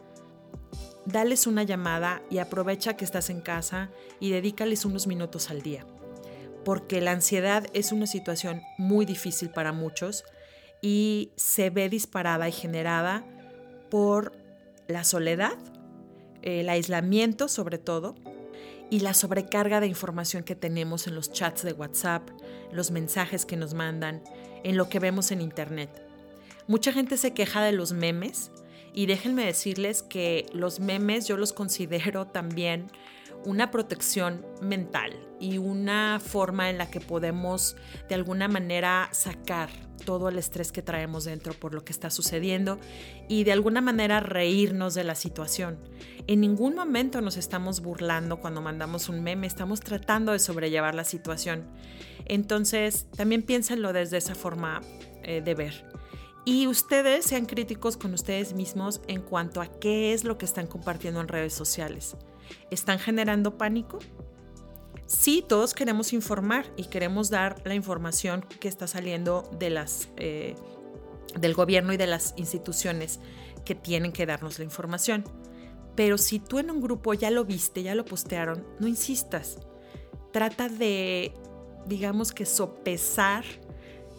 dales 1.10 1.48
una 1.48 1.64
llamada 1.64 2.22
y 2.30 2.38
aprovecha 2.38 2.96
que 2.96 3.06
estás 3.06 3.30
en 3.30 3.42
casa 3.42 3.90
y 4.20 4.32
dedícales 4.32 4.86
unos 4.86 5.08
minutos 5.08 5.50
al 5.50 5.62
día. 5.62 5.86
Porque 6.66 7.02
la 7.02 7.12
ansiedad 7.12 7.66
es 7.74 7.92
una 7.92 8.08
situación 8.08 8.62
muy 8.78 9.06
difícil 9.06 9.50
para 9.50 9.72
muchos 9.72 10.24
y 10.82 11.32
se 11.36 11.70
ve 11.70 11.90
disparada 11.90 12.48
y 12.48 12.52
generada 12.52 13.26
por 13.90 14.34
la 14.88 15.04
soledad, 15.04 15.58
el 16.42 16.70
aislamiento 16.70 17.48
sobre 17.48 17.78
todo, 17.78 18.16
y 18.90 19.02
la 19.02 19.14
sobrecarga 19.14 19.80
de 19.80 19.88
información 19.88 20.44
que 20.44 20.56
tenemos 20.56 21.06
en 21.06 21.16
los 21.16 21.32
chats 21.32 21.64
de 21.64 21.74
WhatsApp, 21.74 22.28
los 22.72 22.92
mensajes 22.92 23.46
que 23.46 23.56
nos 23.56 23.74
mandan, 23.74 24.24
en 24.64 24.78
lo 24.78 24.90
que 24.90 25.00
vemos 25.00 25.32
en 25.32 25.42
Internet. 25.42 25.90
Mucha 26.68 26.92
gente 26.92 27.18
se 27.18 27.34
queja 27.34 27.62
de 27.62 27.72
los 27.72 27.94
memes, 27.94 28.52
y 28.94 29.06
déjenme 29.06 29.46
decirles 29.46 30.04
que 30.04 30.46
los 30.54 30.80
memes 30.80 31.28
yo 31.28 31.38
los 31.38 31.54
considero 31.54 32.28
también 32.28 32.88
una 33.46 33.72
protección 33.72 34.46
mental 34.62 35.14
y 35.40 35.58
una 35.58 36.20
forma 36.20 36.70
en 36.70 36.78
la 36.78 36.92
que 36.92 37.00
podemos 37.00 37.78
de 38.10 38.16
alguna 38.16 38.48
manera 38.48 39.10
sacar 39.12 39.70
todo 40.06 40.30
el 40.30 40.38
estrés 40.38 40.72
que 40.72 40.82
traemos 40.82 41.26
dentro 41.26 41.54
por 41.54 41.74
lo 41.74 41.84
que 41.84 41.92
está 41.92 42.10
sucediendo 42.10 42.80
y 43.28 43.44
de 43.44 43.52
alguna 43.52 43.82
manera 43.82 44.20
reírnos 44.20 44.96
de 44.96 45.04
la 45.04 45.16
situación. 45.16 45.78
En 46.28 46.42
ningún 46.42 46.76
momento 46.76 47.22
nos 47.22 47.38
estamos 47.38 47.82
burlando 47.82 48.40
cuando 48.40 48.62
mandamos 48.62 49.10
un 49.10 49.22
meme, 49.22 49.48
estamos 49.48 49.80
tratando 49.80 50.32
de 50.32 50.40
sobrellevar 50.40 50.96
la 50.96 51.04
situación. 51.04 51.64
Entonces, 52.26 53.08
también 53.16 53.44
piénsenlo 53.44 53.94
desde 53.94 54.18
esa 54.18 54.36
forma 54.36 54.82
eh, 55.24 55.42
de 55.42 55.56
ver. 55.56 55.86
Y 56.52 56.66
ustedes 56.66 57.26
sean 57.26 57.46
críticos 57.46 57.96
con 57.96 58.16
ustedes 58.16 58.54
mismos 58.54 59.02
en 59.08 59.22
cuanto 59.22 59.62
a 59.62 59.68
qué 59.68 60.14
es 60.14 60.24
lo 60.24 60.40
que 60.40 60.46
están 60.46 60.66
compartiendo 60.66 61.22
en 61.22 61.28
redes 61.28 61.54
sociales. 61.54 62.18
¿Están 62.72 62.98
generando 62.98 63.56
pánico? 63.56 64.00
Sí, 65.06 65.46
todos 65.48 65.76
queremos 65.76 66.12
informar 66.12 66.66
y 66.76 66.86
queremos 66.86 67.30
dar 67.30 67.62
la 67.66 67.76
información 67.76 68.44
que 68.60 68.68
está 68.68 68.88
saliendo 68.88 69.48
eh, 69.60 70.56
del 71.40 71.54
gobierno 71.54 71.94
y 71.94 71.98
de 71.98 72.08
las 72.08 72.34
instituciones 72.36 73.20
que 73.64 73.76
tienen 73.76 74.12
que 74.12 74.26
darnos 74.26 74.58
la 74.58 74.66
información. 74.66 75.26
Pero 75.96 76.18
si 76.18 76.40
tú 76.40 76.58
en 76.58 76.72
un 76.72 76.82
grupo 76.82 77.14
ya 77.14 77.30
lo 77.30 77.46
viste, 77.46 77.84
ya 77.84 77.94
lo 77.94 78.06
postearon, 78.06 78.66
no 78.80 78.88
insistas. 78.88 79.60
Trata 80.34 80.68
de, 80.68 81.32
digamos 81.86 82.32
que 82.32 82.48
sopesar 82.48 83.46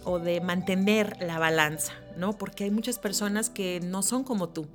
o 0.05 0.21
de 0.21 0.41
mantener 0.41 1.17
la 1.21 1.41
balanza, 1.41 1.95
¿no? 2.17 2.37
Porque 2.39 2.65
hay 2.65 2.71
muchas 2.71 2.99
personas 2.99 3.51
que 3.51 3.81
no 3.81 4.03
son 4.03 4.25
como 4.25 4.49
tú 4.49 4.67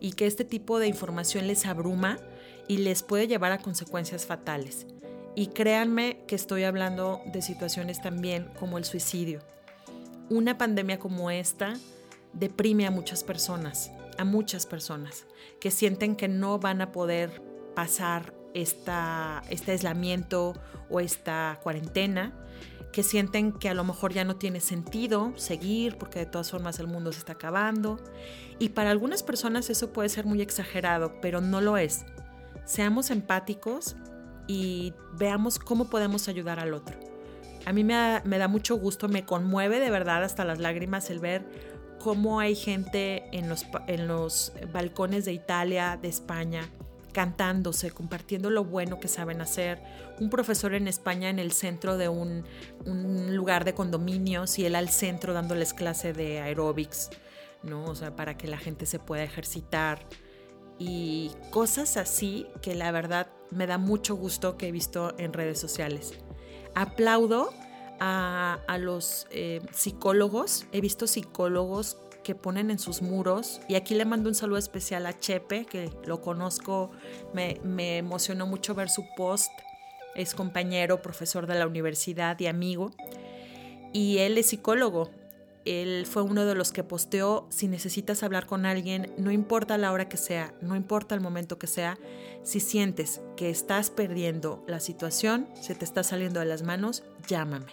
y 0.00 0.12
que 0.12 0.26
este 0.26 0.44
tipo 0.44 0.78
de 0.78 0.88
información 0.88 1.46
les 1.46 1.66
abruma 1.66 2.18
y 2.68 2.78
les 2.78 3.02
puede 3.02 3.26
llevar 3.26 3.52
a 3.52 3.58
consecuencias 3.58 4.26
fatales. 4.26 4.86
Y 5.34 5.48
créanme 5.48 6.22
que 6.26 6.34
estoy 6.34 6.64
hablando 6.64 7.20
de 7.26 7.42
situaciones 7.42 8.02
también 8.02 8.48
como 8.58 8.78
el 8.78 8.84
suicidio. 8.84 9.40
Una 10.28 10.58
pandemia 10.58 10.98
como 10.98 11.30
esta 11.30 11.74
deprime 12.32 12.86
a 12.86 12.90
muchas 12.90 13.24
personas, 13.24 13.90
a 14.18 14.24
muchas 14.24 14.66
personas, 14.66 15.26
que 15.60 15.70
sienten 15.70 16.16
que 16.16 16.28
no 16.28 16.58
van 16.58 16.80
a 16.80 16.92
poder 16.92 17.42
pasar 17.74 18.34
esta, 18.54 19.42
este 19.50 19.72
aislamiento 19.72 20.54
o 20.88 21.00
esta 21.00 21.58
cuarentena 21.62 22.39
que 22.92 23.02
sienten 23.02 23.52
que 23.52 23.68
a 23.68 23.74
lo 23.74 23.84
mejor 23.84 24.12
ya 24.12 24.24
no 24.24 24.36
tiene 24.36 24.60
sentido 24.60 25.32
seguir 25.36 25.96
porque 25.96 26.20
de 26.20 26.26
todas 26.26 26.50
formas 26.50 26.78
el 26.80 26.88
mundo 26.88 27.12
se 27.12 27.20
está 27.20 27.34
acabando. 27.34 27.98
Y 28.58 28.70
para 28.70 28.90
algunas 28.90 29.22
personas 29.22 29.70
eso 29.70 29.92
puede 29.92 30.08
ser 30.08 30.26
muy 30.26 30.42
exagerado, 30.42 31.20
pero 31.20 31.40
no 31.40 31.60
lo 31.60 31.76
es. 31.76 32.04
Seamos 32.64 33.10
empáticos 33.10 33.96
y 34.46 34.92
veamos 35.12 35.58
cómo 35.58 35.88
podemos 35.88 36.28
ayudar 36.28 36.58
al 36.58 36.74
otro. 36.74 36.98
A 37.66 37.72
mí 37.72 37.84
me 37.84 37.94
da, 37.94 38.48
mucho 38.48 38.76
gusto, 38.76 39.08
me 39.08 39.24
conmueve 39.24 39.80
de 39.80 39.90
verdad 39.90 40.24
hasta 40.24 40.44
las 40.44 40.58
lágrimas 40.58 41.10
el 41.10 41.20
ver 41.20 41.44
cómo 41.98 42.40
hay 42.40 42.56
gente 42.56 43.28
en 43.36 43.48
los, 43.48 43.66
en 43.86 44.08
los 44.08 44.52
balcones 44.72 45.26
de 45.26 45.32
Italia, 45.34 45.98
de 46.00 46.08
España, 46.08 46.70
cantándose, 47.10 47.90
compartiendo 47.90 48.50
lo 48.50 48.64
bueno 48.64 49.00
que 49.00 49.08
saben 49.08 49.40
hacer. 49.40 49.82
Un 50.18 50.30
profesor 50.30 50.74
en 50.74 50.88
España 50.88 51.28
en 51.28 51.38
el 51.38 51.52
centro 51.52 51.96
de 51.96 52.08
un, 52.08 52.44
lugar 53.34 53.64
de 53.64 53.74
condominios 53.74 54.58
y 54.58 54.66
él 54.66 54.74
al 54.74 54.88
centro 54.88 55.32
dándoles 55.32 55.74
clase 55.74 56.12
de 56.12 56.40
aeróbics, 56.40 57.10
¿no? 57.62 57.84
O 57.84 57.94
sea, 57.94 58.16
para 58.16 58.36
que 58.36 58.46
la 58.46 58.58
gente 58.58 58.86
se 58.86 58.98
pueda 58.98 59.22
ejercitar. 59.22 60.06
Y 60.78 61.30
cosas 61.50 61.96
así 61.96 62.46
que 62.62 62.74
la 62.74 62.90
verdad 62.90 63.28
me 63.50 63.66
da 63.66 63.76
mucho 63.76 64.14
gusto 64.14 64.56
que 64.56 64.68
he 64.68 64.72
visto 64.72 65.14
en 65.18 65.32
redes 65.32 65.60
sociales. 65.60 66.14
Aplaudo 66.74 67.52
a, 68.00 68.78
los 68.78 69.26
eh, 69.30 69.60
psicólogos, 69.72 70.66
he 70.72 70.80
visto 70.80 71.06
psicólogos 71.06 71.98
que 72.22 72.34
ponen 72.34 72.70
en 72.70 72.78
sus 72.78 73.02
muros. 73.02 73.60
Y 73.68 73.74
aquí 73.74 73.94
le 73.94 74.04
mando 74.04 74.28
un 74.28 74.34
saludo 74.34 74.58
especial 74.58 75.06
a 75.06 75.18
Chepe, 75.18 75.64
que 75.64 75.90
lo 76.04 76.20
conozco, 76.20 76.90
me, 77.34 77.60
me 77.64 77.98
emocionó 77.98 78.46
mucho 78.46 78.74
ver 78.74 78.88
su 78.88 79.04
post. 79.16 79.52
Es 80.14 80.34
compañero, 80.34 81.02
profesor 81.02 81.46
de 81.46 81.54
la 81.58 81.66
universidad 81.66 82.38
y 82.40 82.46
amigo. 82.46 82.90
Y 83.92 84.18
él 84.18 84.38
es 84.38 84.46
psicólogo. 84.46 85.10
Él 85.64 86.06
fue 86.06 86.22
uno 86.22 86.46
de 86.46 86.54
los 86.54 86.72
que 86.72 86.84
posteó, 86.84 87.46
si 87.50 87.68
necesitas 87.68 88.22
hablar 88.22 88.46
con 88.46 88.64
alguien, 88.64 89.12
no 89.18 89.30
importa 89.30 89.76
la 89.76 89.92
hora 89.92 90.08
que 90.08 90.16
sea, 90.16 90.54
no 90.62 90.74
importa 90.74 91.14
el 91.14 91.20
momento 91.20 91.58
que 91.58 91.66
sea, 91.66 91.98
si 92.42 92.60
sientes 92.60 93.20
que 93.36 93.50
estás 93.50 93.90
perdiendo 93.90 94.64
la 94.66 94.80
situación, 94.80 95.46
se 95.60 95.74
te 95.74 95.84
está 95.84 96.02
saliendo 96.02 96.40
de 96.40 96.46
las 96.46 96.62
manos, 96.62 97.02
llámame. 97.28 97.72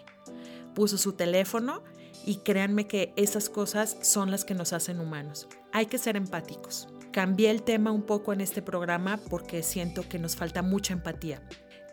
Puso 0.76 0.98
su 0.98 1.14
teléfono 1.14 1.82
Y 2.28 2.40
créanme 2.40 2.88
que 2.88 3.14
esas 3.16 3.50
cosas 3.50 3.96
son 4.02 4.32
las 4.32 4.44
que 4.44 4.54
nos 4.54 4.74
hacen 4.74 5.00
humanos. 5.00 5.48
Hay 5.72 5.86
que 5.86 5.98
ser 5.98 6.18
empáticos. 6.18 6.90
Cambié 7.14 7.50
el 7.50 7.64
tema 7.64 7.94
un 7.94 8.02
poco 8.02 8.34
en 8.34 8.42
este 8.42 8.62
programa 8.62 9.18
porque 9.30 9.64
siento 9.64 10.08
que 10.10 10.20
nos 10.20 10.36
falta 10.36 10.62
mucha 10.62 10.92
empatía. 10.92 11.42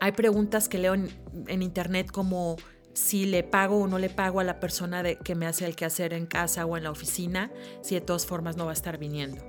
Hay 0.00 0.10
preguntas 0.10 0.68
que 0.68 0.78
leo 0.78 0.94
en, 0.94 1.62
internet 1.62 2.10
como 2.10 2.56
si 2.94 3.26
le 3.26 3.44
pago 3.44 3.78
o 3.78 3.86
no 3.86 4.00
le 4.00 4.10
pago 4.10 4.40
a 4.40 4.44
la 4.44 4.58
persona 4.58 5.04
de, 5.04 5.18
que 5.18 5.36
me 5.36 5.46
hace 5.46 5.66
el 5.66 5.76
quehacer 5.76 6.12
en 6.12 6.26
casa 6.26 6.66
o 6.66 6.76
en 6.76 6.82
la 6.82 6.90
oficina, 6.90 7.52
si 7.80 7.94
de 7.94 8.00
todas 8.00 8.26
formas 8.26 8.56
no 8.56 8.64
va 8.64 8.72
a 8.72 8.74
estar 8.74 8.98
viniendo. 8.98 9.40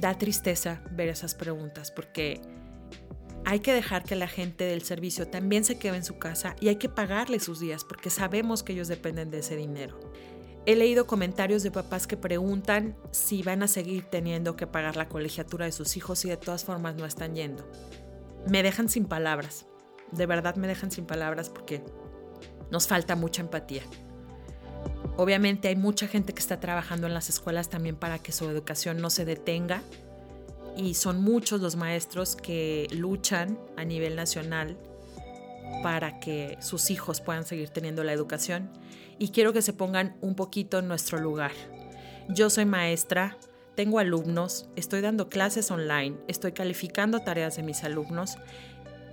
Da 0.00 0.18
tristeza 0.18 0.82
ver 0.90 1.10
esas 1.10 1.36
preguntas 1.36 1.92
porque 1.92 2.40
hay 3.44 3.60
que 3.60 3.72
dejar 3.72 4.02
que 4.02 4.16
la 4.16 4.28
gente 4.28 4.64
del 4.64 4.82
servicio 4.82 5.28
también 5.28 5.64
se 5.64 5.78
quede 5.78 5.96
en 5.96 6.04
su 6.04 6.18
casa 6.18 6.56
y 6.60 6.68
hay 6.68 6.76
que 6.76 6.88
pagarle 6.88 7.40
sus 7.40 7.60
días 7.60 7.84
porque 7.84 8.10
sabemos 8.10 8.62
que 8.62 8.72
ellos 8.72 8.88
dependen 8.88 9.30
de 9.30 9.38
ese 9.38 9.56
dinero. 9.56 10.07
He 10.66 10.76
leído 10.76 11.06
comentarios 11.06 11.62
de 11.62 11.70
papás 11.70 12.06
que 12.06 12.16
preguntan 12.16 12.96
si 13.10 13.42
van 13.42 13.62
a 13.62 13.68
seguir 13.68 14.04
teniendo 14.04 14.56
que 14.56 14.66
pagar 14.66 14.96
la 14.96 15.08
colegiatura 15.08 15.64
de 15.64 15.72
sus 15.72 15.96
hijos 15.96 16.24
y 16.24 16.28
de 16.28 16.36
todas 16.36 16.64
formas 16.64 16.94
no 16.96 17.06
están 17.06 17.34
yendo. 17.34 17.66
Me 18.46 18.62
dejan 18.62 18.88
sin 18.88 19.06
palabras, 19.06 19.66
de 20.12 20.26
verdad 20.26 20.56
me 20.56 20.68
dejan 20.68 20.90
sin 20.90 21.06
palabras 21.06 21.48
porque 21.48 21.82
nos 22.70 22.86
falta 22.86 23.16
mucha 23.16 23.42
empatía. 23.42 23.82
Obviamente 25.16 25.68
hay 25.68 25.76
mucha 25.76 26.06
gente 26.06 26.32
que 26.32 26.40
está 26.40 26.60
trabajando 26.60 27.06
en 27.06 27.14
las 27.14 27.28
escuelas 27.28 27.68
también 27.68 27.96
para 27.96 28.18
que 28.18 28.32
su 28.32 28.48
educación 28.48 29.00
no 29.00 29.10
se 29.10 29.24
detenga 29.24 29.82
y 30.76 30.94
son 30.94 31.20
muchos 31.20 31.60
los 31.60 31.74
maestros 31.74 32.36
que 32.36 32.86
luchan 32.92 33.58
a 33.76 33.84
nivel 33.84 34.14
nacional 34.14 34.78
para 35.82 36.20
que 36.20 36.56
sus 36.60 36.90
hijos 36.90 37.20
puedan 37.20 37.44
seguir 37.44 37.70
teniendo 37.70 38.04
la 38.04 38.12
educación 38.12 38.70
y 39.18 39.30
quiero 39.30 39.52
que 39.52 39.62
se 39.62 39.72
pongan 39.72 40.16
un 40.20 40.34
poquito 40.34 40.78
en 40.78 40.88
nuestro 40.88 41.18
lugar. 41.18 41.52
Yo 42.28 42.50
soy 42.50 42.64
maestra, 42.64 43.36
tengo 43.74 43.98
alumnos, 43.98 44.68
estoy 44.76 45.00
dando 45.00 45.28
clases 45.28 45.70
online, 45.70 46.16
estoy 46.28 46.52
calificando 46.52 47.20
tareas 47.20 47.56
de 47.56 47.62
mis 47.62 47.84
alumnos, 47.84 48.36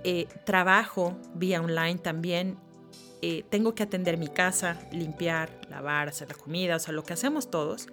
eh, 0.04 0.26
trabajo 0.44 1.16
vía 1.34 1.60
online 1.60 1.98
también, 1.98 2.58
eh, 3.22 3.44
tengo 3.48 3.74
que 3.74 3.82
atender 3.82 4.18
mi 4.18 4.28
casa, 4.28 4.78
limpiar, 4.92 5.50
lavar, 5.70 6.08
hacer 6.08 6.28
la 6.28 6.34
comida, 6.34 6.76
o 6.76 6.78
sea, 6.78 6.92
lo 6.92 7.02
que 7.02 7.14
hacemos 7.14 7.50
todos. 7.50 7.88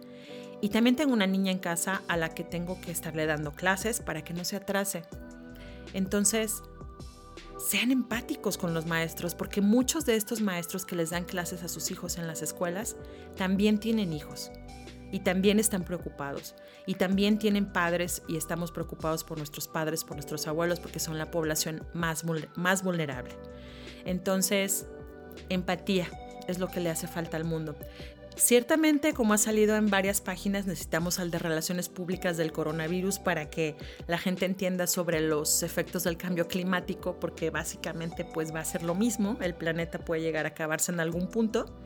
Y 0.61 0.69
también 0.69 0.95
tengo 0.95 1.13
una 1.13 1.27
niña 1.27 1.51
en 1.51 1.59
casa 1.59 2.01
a 2.07 2.17
la 2.17 2.29
que 2.29 2.43
tengo 2.43 2.79
que 2.79 2.91
estarle 2.91 3.25
dando 3.25 3.51
clases 3.51 3.99
para 3.99 4.23
que 4.23 4.33
no 4.33 4.43
se 4.43 4.55
atrase. 4.55 5.03
Entonces, 5.93 6.63
sean 7.65 7.91
empáticos 7.91 8.57
con 8.57 8.73
los 8.73 8.85
maestros, 8.85 9.35
porque 9.35 9.61
muchos 9.61 10.05
de 10.05 10.15
estos 10.15 10.41
maestros 10.41 10.85
que 10.85 10.95
les 10.95 11.11
dan 11.11 11.23
clases 11.23 11.63
a 11.63 11.69
sus 11.69 11.91
hijos 11.91 12.17
en 12.17 12.27
las 12.27 12.41
escuelas 12.41 12.97
también 13.37 13.79
tienen 13.79 14.11
hijos 14.11 14.51
y 15.11 15.19
también 15.19 15.59
están 15.59 15.83
preocupados 15.85 16.55
y 16.85 16.95
también 16.95 17.39
tienen 17.39 17.71
padres 17.71 18.23
y 18.27 18.35
estamos 18.35 18.71
preocupados 18.71 19.23
por 19.23 19.37
nuestros 19.37 19.67
padres, 19.67 20.03
por 20.03 20.17
nuestros 20.17 20.47
abuelos, 20.47 20.79
porque 20.79 20.99
son 20.99 21.17
la 21.17 21.31
población 21.31 21.87
más, 21.93 22.25
más 22.55 22.83
vulnerable. 22.83 23.33
Entonces, 24.05 24.87
empatía 25.49 26.09
es 26.47 26.59
lo 26.59 26.67
que 26.67 26.81
le 26.81 26.89
hace 26.89 27.07
falta 27.07 27.37
al 27.37 27.45
mundo. 27.45 27.75
Ciertamente, 28.35 29.13
como 29.13 29.33
ha 29.33 29.37
salido 29.37 29.75
en 29.75 29.89
varias 29.89 30.19
páginas, 30.19 30.65
necesitamos 30.65 31.19
al 31.19 31.29
de 31.29 31.39
relaciones 31.39 31.89
públicas 31.89 32.35
del 32.35 32.51
coronavirus 32.51 33.19
para 33.19 33.49
que 33.49 33.75
la 34.07 34.17
gente 34.17 34.45
entienda 34.45 34.87
sobre 34.87 35.21
los 35.21 35.61
efectos 35.63 36.03
del 36.03 36.17
cambio 36.17 36.47
climático, 36.47 37.19
porque 37.19 37.51
básicamente 37.51 38.25
pues 38.25 38.53
va 38.53 38.59
a 38.59 38.65
ser 38.65 38.83
lo 38.83 38.95
mismo, 38.95 39.37
el 39.41 39.53
planeta 39.53 39.99
puede 39.99 40.21
llegar 40.21 40.45
a 40.45 40.49
acabarse 40.49 40.91
en 40.91 40.99
algún 40.99 41.27
punto, 41.27 41.79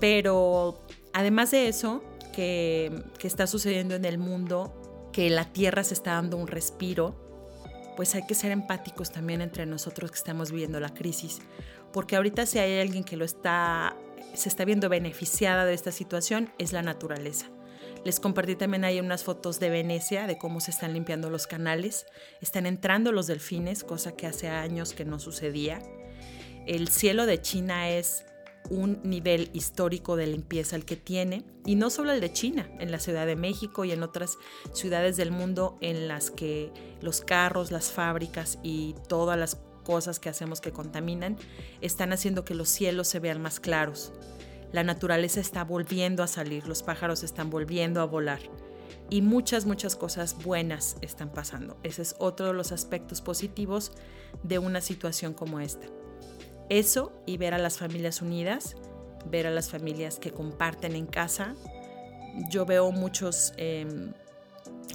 pero 0.00 0.84
además 1.12 1.52
de 1.52 1.68
eso, 1.68 2.02
que, 2.32 3.04
que 3.18 3.28
está 3.28 3.46
sucediendo 3.46 3.94
en 3.94 4.04
el 4.04 4.18
mundo, 4.18 5.10
que 5.12 5.30
la 5.30 5.52
Tierra 5.52 5.84
se 5.84 5.94
está 5.94 6.12
dando 6.12 6.36
un 6.36 6.48
respiro, 6.48 7.14
pues 7.96 8.14
hay 8.14 8.26
que 8.26 8.34
ser 8.34 8.50
empáticos 8.50 9.10
también 9.10 9.40
entre 9.40 9.64
nosotros 9.66 10.10
que 10.10 10.18
estamos 10.18 10.50
viviendo 10.50 10.80
la 10.80 10.92
crisis, 10.92 11.38
porque 11.92 12.16
ahorita 12.16 12.44
si 12.44 12.58
hay 12.58 12.80
alguien 12.80 13.04
que 13.04 13.16
lo 13.16 13.24
está 13.24 13.96
se 14.34 14.48
está 14.48 14.64
viendo 14.64 14.88
beneficiada 14.88 15.64
de 15.64 15.74
esta 15.74 15.92
situación 15.92 16.50
es 16.58 16.72
la 16.72 16.82
naturaleza. 16.82 17.46
Les 18.04 18.20
compartí 18.20 18.54
también 18.54 18.84
ahí 18.84 19.00
unas 19.00 19.24
fotos 19.24 19.58
de 19.58 19.68
Venecia, 19.68 20.28
de 20.28 20.38
cómo 20.38 20.60
se 20.60 20.70
están 20.70 20.92
limpiando 20.94 21.28
los 21.28 21.48
canales. 21.48 22.06
Están 22.40 22.66
entrando 22.66 23.10
los 23.10 23.26
delfines, 23.26 23.82
cosa 23.82 24.12
que 24.12 24.28
hace 24.28 24.48
años 24.48 24.92
que 24.92 25.04
no 25.04 25.18
sucedía. 25.18 25.82
El 26.66 26.86
cielo 26.88 27.26
de 27.26 27.42
China 27.42 27.90
es 27.90 28.24
un 28.70 29.00
nivel 29.02 29.50
histórico 29.52 30.16
de 30.16 30.26
limpieza 30.28 30.76
el 30.76 30.84
que 30.84 30.96
tiene, 30.96 31.44
y 31.64 31.74
no 31.74 31.90
solo 31.90 32.12
el 32.12 32.20
de 32.20 32.32
China, 32.32 32.68
en 32.78 32.92
la 32.92 33.00
Ciudad 33.00 33.26
de 33.26 33.36
México 33.36 33.84
y 33.84 33.92
en 33.92 34.02
otras 34.02 34.38
ciudades 34.72 35.16
del 35.16 35.30
mundo 35.30 35.76
en 35.80 36.08
las 36.08 36.30
que 36.30 36.72
los 37.00 37.20
carros, 37.20 37.72
las 37.72 37.90
fábricas 37.90 38.58
y 38.62 38.94
todas 39.08 39.38
las 39.38 39.56
cosas 39.86 40.18
que 40.18 40.28
hacemos 40.28 40.60
que 40.60 40.72
contaminan 40.72 41.36
están 41.80 42.12
haciendo 42.12 42.44
que 42.44 42.56
los 42.56 42.68
cielos 42.68 43.06
se 43.06 43.20
vean 43.20 43.40
más 43.40 43.60
claros. 43.60 44.12
La 44.72 44.82
naturaleza 44.82 45.38
está 45.40 45.62
volviendo 45.62 46.24
a 46.24 46.26
salir, 46.26 46.66
los 46.66 46.82
pájaros 46.82 47.22
están 47.22 47.50
volviendo 47.50 48.00
a 48.00 48.04
volar 48.04 48.40
y 49.10 49.22
muchas, 49.22 49.64
muchas 49.64 49.94
cosas 49.94 50.42
buenas 50.42 50.96
están 51.02 51.30
pasando. 51.30 51.78
Ese 51.84 52.02
es 52.02 52.16
otro 52.18 52.46
de 52.46 52.52
los 52.52 52.72
aspectos 52.72 53.20
positivos 53.20 53.92
de 54.42 54.58
una 54.58 54.80
situación 54.80 55.34
como 55.34 55.60
esta. 55.60 55.86
Eso 56.68 57.12
y 57.24 57.36
ver 57.36 57.54
a 57.54 57.58
las 57.58 57.78
familias 57.78 58.22
unidas, 58.22 58.74
ver 59.30 59.46
a 59.46 59.52
las 59.52 59.70
familias 59.70 60.18
que 60.18 60.32
comparten 60.32 60.96
en 60.96 61.06
casa. 61.06 61.54
Yo 62.50 62.66
veo 62.66 62.90
muchos 62.90 63.52
em, 63.56 64.12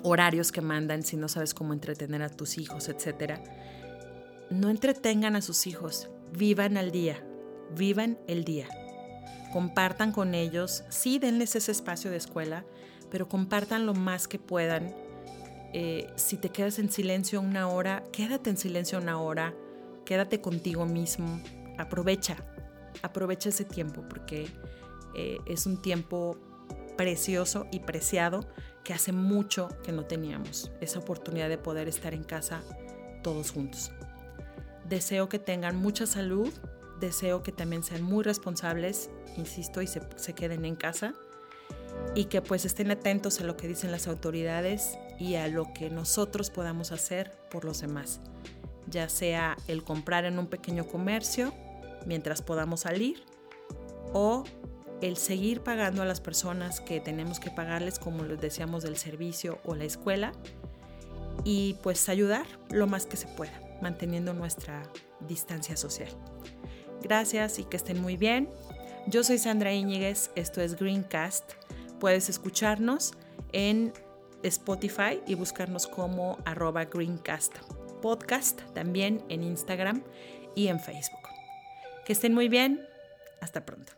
horarios 0.04 0.52
que 0.52 0.60
mandan 0.60 1.04
si 1.04 1.16
no 1.16 1.30
sabes 1.30 1.54
cómo 1.54 1.72
entretener 1.72 2.22
a 2.24 2.30
tus 2.30 2.58
hijos, 2.58 2.90
etcétera 2.90 3.42
no 4.52 4.70
entretengan 4.70 5.36
a 5.36 5.42
sus 5.42 5.66
hijos, 5.66 6.10
vivan 6.38 6.78
al 6.78 6.92
día, 6.92 7.24
vivan 7.76 8.20
el 8.28 8.44
día. 8.44 8.68
Compartan 9.54 10.12
con 10.12 10.36
ellos, 10.36 10.84
sí 10.90 11.20
denles 11.20 11.56
ese 11.56 11.72
espacio 11.72 12.12
de 12.12 12.18
escuela, 12.18 12.66
pero 13.10 13.28
compartan 13.28 13.86
lo 13.86 13.94
más 13.94 14.28
que 14.28 14.40
puedan. 14.40 14.94
Eh, 15.74 16.08
si 16.16 16.38
te 16.38 16.50
quedas 16.50 16.80
en 16.80 16.92
silencio 16.92 17.40
una 17.40 17.70
hora, 17.70 18.04
quédate 18.12 18.50
en 18.50 18.58
silencio 18.58 18.98
una 18.98 19.22
hora, 19.22 19.54
quédate 20.06 20.42
contigo 20.42 20.86
mismo, 20.86 21.42
aprovecha, 21.78 22.36
aprovecha 23.02 23.50
ese 23.50 23.64
tiempo 23.64 24.04
porque 24.10 24.48
eh, 25.16 25.38
es 25.46 25.66
un 25.66 25.82
tiempo 25.82 26.38
precioso 26.98 27.68
y 27.72 27.80
preciado 27.80 28.46
que 28.84 28.94
hace 28.94 29.14
mucho 29.14 29.70
que 29.84 29.94
no 29.94 30.06
teníamos, 30.06 30.72
esa 30.82 31.00
oportunidad 31.00 31.48
de 31.48 31.58
poder 31.58 31.88
estar 31.88 32.14
en 32.14 32.24
casa 32.24 32.62
todos 33.24 33.52
juntos. 33.52 33.92
Deseo 34.88 35.30
que 35.30 35.40
tengan 35.40 35.76
mucha 35.76 36.06
salud, 36.06 36.52
deseo 37.02 37.44
que 37.44 37.52
también 37.52 37.84
sean 37.84 38.04
muy 38.04 38.24
responsables, 38.24 39.10
insisto, 39.36 39.82
y 39.82 39.88
se, 39.88 40.34
queden 40.34 40.64
en 40.64 40.76
casa 40.76 41.14
y 42.16 42.26
que 42.26 42.42
pues 42.42 42.64
estén 42.64 42.90
atentos 42.90 43.42
a 43.42 43.44
lo 43.44 43.58
que 43.58 43.68
dicen 43.68 43.92
las 43.92 44.08
autoridades 44.08 44.98
y 45.20 45.36
a 45.36 45.48
lo 45.48 45.74
que 45.74 45.90
nosotros 45.90 46.50
podamos 46.50 46.92
hacer 46.92 47.32
por 47.50 47.66
los 47.66 47.82
demás, 47.82 48.22
ya 48.88 49.10
sea 49.10 49.58
el 49.68 49.84
comprar 49.84 50.26
en 50.26 50.40
un 50.40 50.48
pequeño 50.48 50.88
comercio 50.88 51.54
mientras 52.06 52.42
podamos 52.42 52.82
salir 52.82 53.24
o 54.14 54.44
el 55.02 55.18
seguir 55.18 55.62
pagando 55.62 56.02
a 56.02 56.06
las 56.06 56.22
personas 56.22 56.80
que 56.80 57.00
tenemos 57.00 57.40
que 57.40 57.50
pagarles 57.50 58.00
como 58.00 58.24
les 58.24 58.40
decíamos 58.40 58.84
del 58.84 58.98
servicio 58.98 59.60
o 59.64 59.76
la 59.76 59.84
escuela 59.84 60.32
y 61.44 61.76
pues 61.82 62.08
ayudar 62.10 62.46
lo 62.70 62.88
más 62.88 63.06
que 63.06 63.18
se 63.18 63.28
pueda 63.28 63.61
manteniendo 63.82 64.34
nuestra 64.34 64.84
distancia 65.28 65.76
social. 65.76 66.10
Gracias 67.02 67.60
y 67.60 67.64
que 67.64 67.78
estén 67.78 68.02
muy 68.02 68.18
bien. 68.18 68.50
Yo 69.08 69.24
soy 69.24 69.38
Sandra 69.38 69.74
Íñiguez, 69.74 70.32
esto 70.36 70.62
es 70.62 70.76
Greencast. 70.76 71.54
Puedes 72.00 72.30
escucharnos 72.30 73.14
en 73.52 73.94
Spotify 74.44 75.22
y 75.28 75.36
buscarnos 75.36 75.88
como 75.88 76.38
arroba 76.46 76.86
Greencast 76.86 77.58
Podcast, 78.02 78.62
también 78.74 79.24
en 79.30 79.44
Instagram 79.44 80.04
y 80.56 80.68
en 80.68 80.80
Facebook. 80.80 81.20
Que 82.06 82.14
estén 82.14 82.34
muy 82.34 82.50
bien. 82.50 82.86
Hasta 83.42 83.66
pronto. 83.66 83.94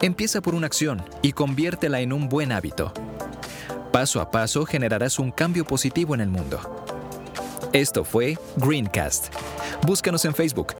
Empieza 0.00 0.40
por 0.40 0.54
una 0.54 0.66
acción 0.66 1.04
y 1.22 1.32
conviértela 1.32 2.00
en 2.00 2.12
un 2.12 2.28
buen 2.28 2.52
hábito. 2.52 2.92
Paso 3.92 4.20
a 4.20 4.30
paso 4.30 4.64
generarás 4.64 5.18
un 5.18 5.32
cambio 5.32 5.64
positivo 5.64 6.14
en 6.14 6.20
el 6.20 6.28
mundo. 6.28 6.60
Esto 7.72 8.04
fue 8.04 8.38
Greencast. 8.56 9.34
Búscanos 9.84 10.24
en 10.24 10.34
Facebook 10.34 10.79